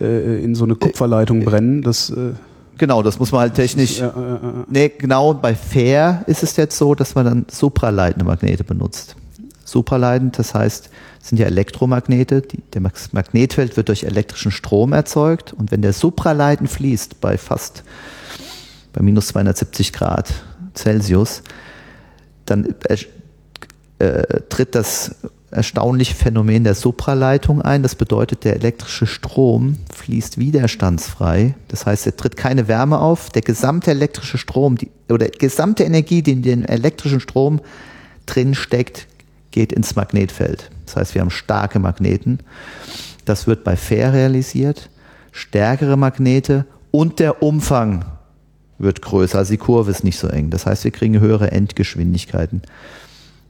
äh, 0.00 0.44
in 0.44 0.54
so 0.54 0.62
eine 0.62 0.76
Kupferleitung 0.76 1.44
brennen. 1.44 1.82
Das, 1.82 2.10
äh, 2.10 2.34
Genau, 2.78 3.02
das 3.02 3.18
muss 3.18 3.30
man 3.32 3.42
halt 3.42 3.54
technisch. 3.54 3.98
ja, 3.98 4.08
äh, 4.08 4.34
äh, 4.34 4.38
Nee, 4.68 4.88
genau, 4.98 5.34
bei 5.34 5.54
Fair 5.54 6.24
ist 6.26 6.42
es 6.42 6.56
jetzt 6.56 6.76
so, 6.76 6.94
dass 6.94 7.14
man 7.14 7.24
dann 7.24 7.46
supraleitende 7.50 8.24
Magnete 8.24 8.64
benutzt. 8.64 9.16
Supraleitend, 9.64 10.38
das 10.38 10.54
heißt, 10.54 10.90
sind 11.22 11.38
ja 11.38 11.46
Elektromagnete, 11.46 12.42
die, 12.42 12.58
der 12.72 12.80
Mag- 12.82 13.12
Magnetfeld 13.12 13.76
wird 13.76 13.88
durch 13.88 14.04
elektrischen 14.04 14.50
Strom 14.50 14.92
erzeugt 14.92 15.52
und 15.52 15.70
wenn 15.70 15.80
der 15.82 15.92
supraleitend 15.92 16.68
fließt 16.70 17.20
bei 17.20 17.38
fast 17.38 17.82
bei 18.92 19.02
minus 19.02 19.28
270 19.28 19.92
Grad 19.92 20.32
Celsius, 20.76 21.42
dann 22.46 22.74
äh, 22.88 22.96
äh, 24.04 24.40
tritt 24.48 24.74
das 24.74 25.14
erstaunliche 25.54 26.14
Phänomen 26.14 26.64
der 26.64 26.74
Supraleitung 26.74 27.62
ein. 27.62 27.82
Das 27.82 27.94
bedeutet, 27.94 28.44
der 28.44 28.54
elektrische 28.54 29.06
Strom 29.06 29.78
fließt 29.92 30.38
widerstandsfrei. 30.38 31.54
Das 31.68 31.86
heißt, 31.86 32.06
er 32.06 32.16
tritt 32.16 32.36
keine 32.36 32.68
Wärme 32.68 32.98
auf. 32.98 33.30
Der 33.30 33.42
gesamte 33.42 33.90
elektrische 33.90 34.38
Strom 34.38 34.76
die, 34.76 34.90
oder 35.08 35.28
die 35.28 35.38
gesamte 35.38 35.84
Energie, 35.84 36.22
die 36.22 36.32
in 36.32 36.42
den 36.42 36.64
elektrischen 36.64 37.20
Strom 37.20 37.60
drin 38.26 38.54
steckt, 38.54 39.06
geht 39.50 39.72
ins 39.72 39.96
Magnetfeld. 39.96 40.70
Das 40.86 40.96
heißt, 40.96 41.14
wir 41.14 41.20
haben 41.20 41.30
starke 41.30 41.78
Magneten. 41.78 42.40
Das 43.24 43.46
wird 43.46 43.64
bei 43.64 43.76
Fair 43.76 44.12
realisiert. 44.12 44.90
Stärkere 45.32 45.96
Magnete 45.96 46.66
und 46.90 47.18
der 47.18 47.42
Umfang 47.42 48.04
wird 48.78 49.02
größer. 49.02 49.38
Also 49.38 49.52
die 49.52 49.58
Kurve 49.58 49.90
ist 49.90 50.04
nicht 50.04 50.18
so 50.18 50.28
eng. 50.28 50.50
Das 50.50 50.66
heißt, 50.66 50.84
wir 50.84 50.90
kriegen 50.90 51.20
höhere 51.20 51.50
Endgeschwindigkeiten 51.50 52.62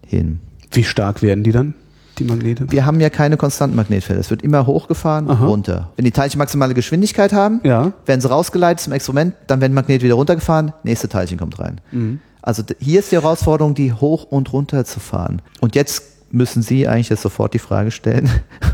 hin. 0.06 0.40
wie 0.70 0.84
stark 0.84 1.22
werden 1.22 1.44
die 1.44 1.52
dann, 1.52 1.74
die 2.18 2.24
Magnete? 2.24 2.70
Wir 2.70 2.86
haben 2.86 3.00
ja 3.00 3.10
keine 3.10 3.36
konstanten 3.36 3.76
Magnetfelder. 3.76 4.20
Es 4.20 4.30
wird 4.30 4.42
immer 4.42 4.66
hochgefahren, 4.66 5.30
Aha. 5.30 5.46
runter. 5.46 5.90
Wenn 5.96 6.04
die 6.04 6.10
Teilchen 6.10 6.38
maximale 6.38 6.74
Geschwindigkeit 6.74 7.32
haben, 7.32 7.60
Ja. 7.64 7.92
werden 8.06 8.20
sie 8.20 8.28
rausgeleitet 8.30 8.80
zum 8.80 8.92
Experiment, 8.92 9.34
dann 9.46 9.60
werden 9.60 9.74
Magnet 9.74 10.02
wieder 10.02 10.14
runtergefahren, 10.14 10.72
nächste 10.82 11.08
Teilchen 11.08 11.38
kommt 11.38 11.58
rein. 11.58 11.80
Mhm. 11.92 12.20
Also 12.42 12.62
hier 12.78 13.00
ist 13.00 13.10
die 13.10 13.16
Herausforderung, 13.16 13.74
die 13.74 13.92
hoch 13.92 14.24
und 14.24 14.52
runter 14.52 14.84
zu 14.84 15.00
fahren. 15.00 15.40
Und 15.60 15.74
jetzt 15.74 16.02
müssen 16.30 16.62
Sie 16.62 16.86
eigentlich 16.86 17.08
jetzt 17.08 17.22
sofort 17.22 17.54
die 17.54 17.58
Frage 17.58 17.90
stellen, 17.90 18.28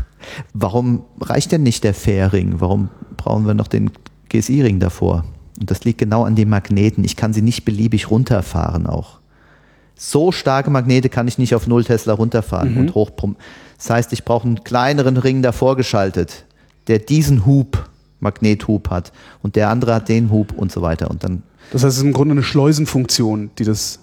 warum 0.53 1.03
reicht 1.19 1.51
denn 1.51 1.63
nicht 1.63 1.83
der 1.83 1.93
Fairring? 1.93 2.55
Warum 2.59 2.89
brauchen 3.17 3.45
wir 3.47 3.53
noch 3.53 3.67
den 3.67 3.91
GSI-Ring 4.29 4.79
davor? 4.79 5.23
Und 5.59 5.69
das 5.71 5.83
liegt 5.83 5.99
genau 5.99 6.23
an 6.25 6.35
den 6.35 6.49
Magneten. 6.49 7.03
Ich 7.03 7.15
kann 7.15 7.33
sie 7.33 7.41
nicht 7.41 7.65
beliebig 7.65 8.09
runterfahren 8.09 8.87
auch. 8.87 9.20
So 9.95 10.31
starke 10.31 10.69
Magnete 10.69 11.09
kann 11.09 11.27
ich 11.27 11.37
nicht 11.37 11.53
auf 11.53 11.67
0 11.67 11.83
Tesla 11.83 12.13
runterfahren 12.13 12.75
und 12.77 12.95
hochpumpen. 12.95 13.41
Das 13.77 13.89
heißt, 13.89 14.13
ich 14.13 14.25
brauche 14.25 14.47
einen 14.47 14.63
kleineren 14.63 15.17
Ring 15.17 15.41
davor 15.41 15.75
geschaltet, 15.75 16.45
der 16.87 16.99
diesen 16.99 17.45
Hub, 17.45 17.89
Magnethub 18.19 18.89
hat 18.89 19.11
und 19.41 19.55
der 19.55 19.69
andere 19.69 19.95
hat 19.95 20.09
den 20.09 20.31
Hub 20.31 20.53
und 20.55 20.71
so 20.71 20.81
weiter. 20.81 21.09
Und 21.09 21.23
dann, 21.23 21.43
Das 21.71 21.83
heißt, 21.83 21.93
es 21.93 21.97
ist 21.97 22.03
im 22.03 22.13
Grunde 22.13 22.33
eine 22.33 22.43
Schleusenfunktion, 22.43 23.51
die 23.57 23.63
das 23.63 23.99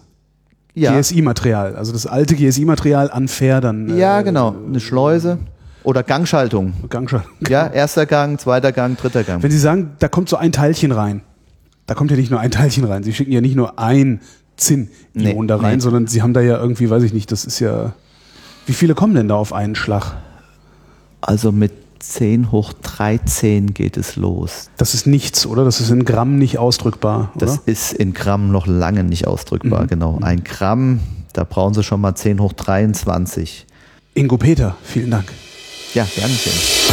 ja, 0.74 0.98
GSI-Material, 0.98 1.76
also 1.76 1.92
das 1.92 2.06
alte 2.06 2.34
GSI-Material 2.36 3.10
an 3.10 3.28
Fair 3.28 3.60
dann 3.60 3.96
ja 3.96 4.20
äh, 4.20 4.24
genau, 4.24 4.54
eine 4.66 4.80
Schleuse 4.80 5.38
oder 5.82 6.02
Gangschaltung. 6.02 6.74
Gangschaltung. 6.88 7.30
Ja, 7.48 7.66
erster 7.66 8.06
Gang, 8.06 8.38
zweiter 8.38 8.72
Gang, 8.72 8.96
dritter 8.96 9.24
Gang. 9.24 9.42
Wenn 9.42 9.50
Sie 9.50 9.58
sagen, 9.58 9.92
da 9.98 10.08
kommt 10.08 10.28
so 10.28 10.36
ein 10.36 10.52
Teilchen 10.52 10.92
rein, 10.92 11.22
da 11.86 11.94
kommt 11.94 12.10
ja 12.10 12.16
nicht 12.16 12.30
nur 12.30 12.40
ein 12.40 12.50
Teilchen 12.50 12.84
rein. 12.84 13.02
Sie 13.02 13.14
schicken 13.14 13.32
ja 13.32 13.40
nicht 13.40 13.56
nur 13.56 13.78
ein 13.78 14.20
Zinn-Ion 14.58 14.90
Nee, 15.14 15.46
da 15.46 15.56
rein, 15.56 15.76
nee. 15.76 15.80
sondern 15.80 16.06
Sie 16.06 16.20
haben 16.22 16.34
da 16.34 16.40
ja 16.40 16.58
irgendwie, 16.58 16.90
weiß 16.90 17.02
ich 17.02 17.12
nicht, 17.14 17.32
das 17.32 17.44
ist 17.46 17.60
ja. 17.60 17.94
Wie 18.66 18.74
viele 18.74 18.94
kommen 18.94 19.14
denn 19.14 19.28
da 19.28 19.36
auf 19.36 19.52
einen 19.54 19.74
Schlag? 19.74 20.16
Also 21.22 21.50
mit 21.52 21.72
10 22.00 22.52
hoch 22.52 22.72
13 22.74 23.74
geht 23.74 23.96
es 23.96 24.16
los. 24.16 24.70
Das 24.76 24.94
ist 24.94 25.06
nichts, 25.06 25.46
oder? 25.46 25.64
Das 25.64 25.80
ist 25.80 25.90
in 25.90 26.04
Gramm 26.04 26.38
nicht 26.38 26.58
ausdrückbar, 26.58 27.32
Das 27.36 27.52
oder? 27.54 27.62
ist 27.66 27.92
in 27.92 28.12
Gramm 28.12 28.52
noch 28.52 28.66
lange 28.66 29.02
nicht 29.04 29.26
ausdrückbar, 29.26 29.86
genau. 29.86 30.18
Ein 30.22 30.44
Gramm, 30.44 31.00
da 31.32 31.44
brauchen 31.44 31.74
Sie 31.74 31.82
schon 31.82 32.00
mal 32.00 32.14
10 32.14 32.40
hoch 32.40 32.52
23. 32.52 33.66
Ingo 34.14 34.36
Peter, 34.36 34.76
vielen 34.84 35.10
Dank. 35.10 35.32
Ja, 35.94 36.06
gern 36.14 36.30
schön. 36.30 36.87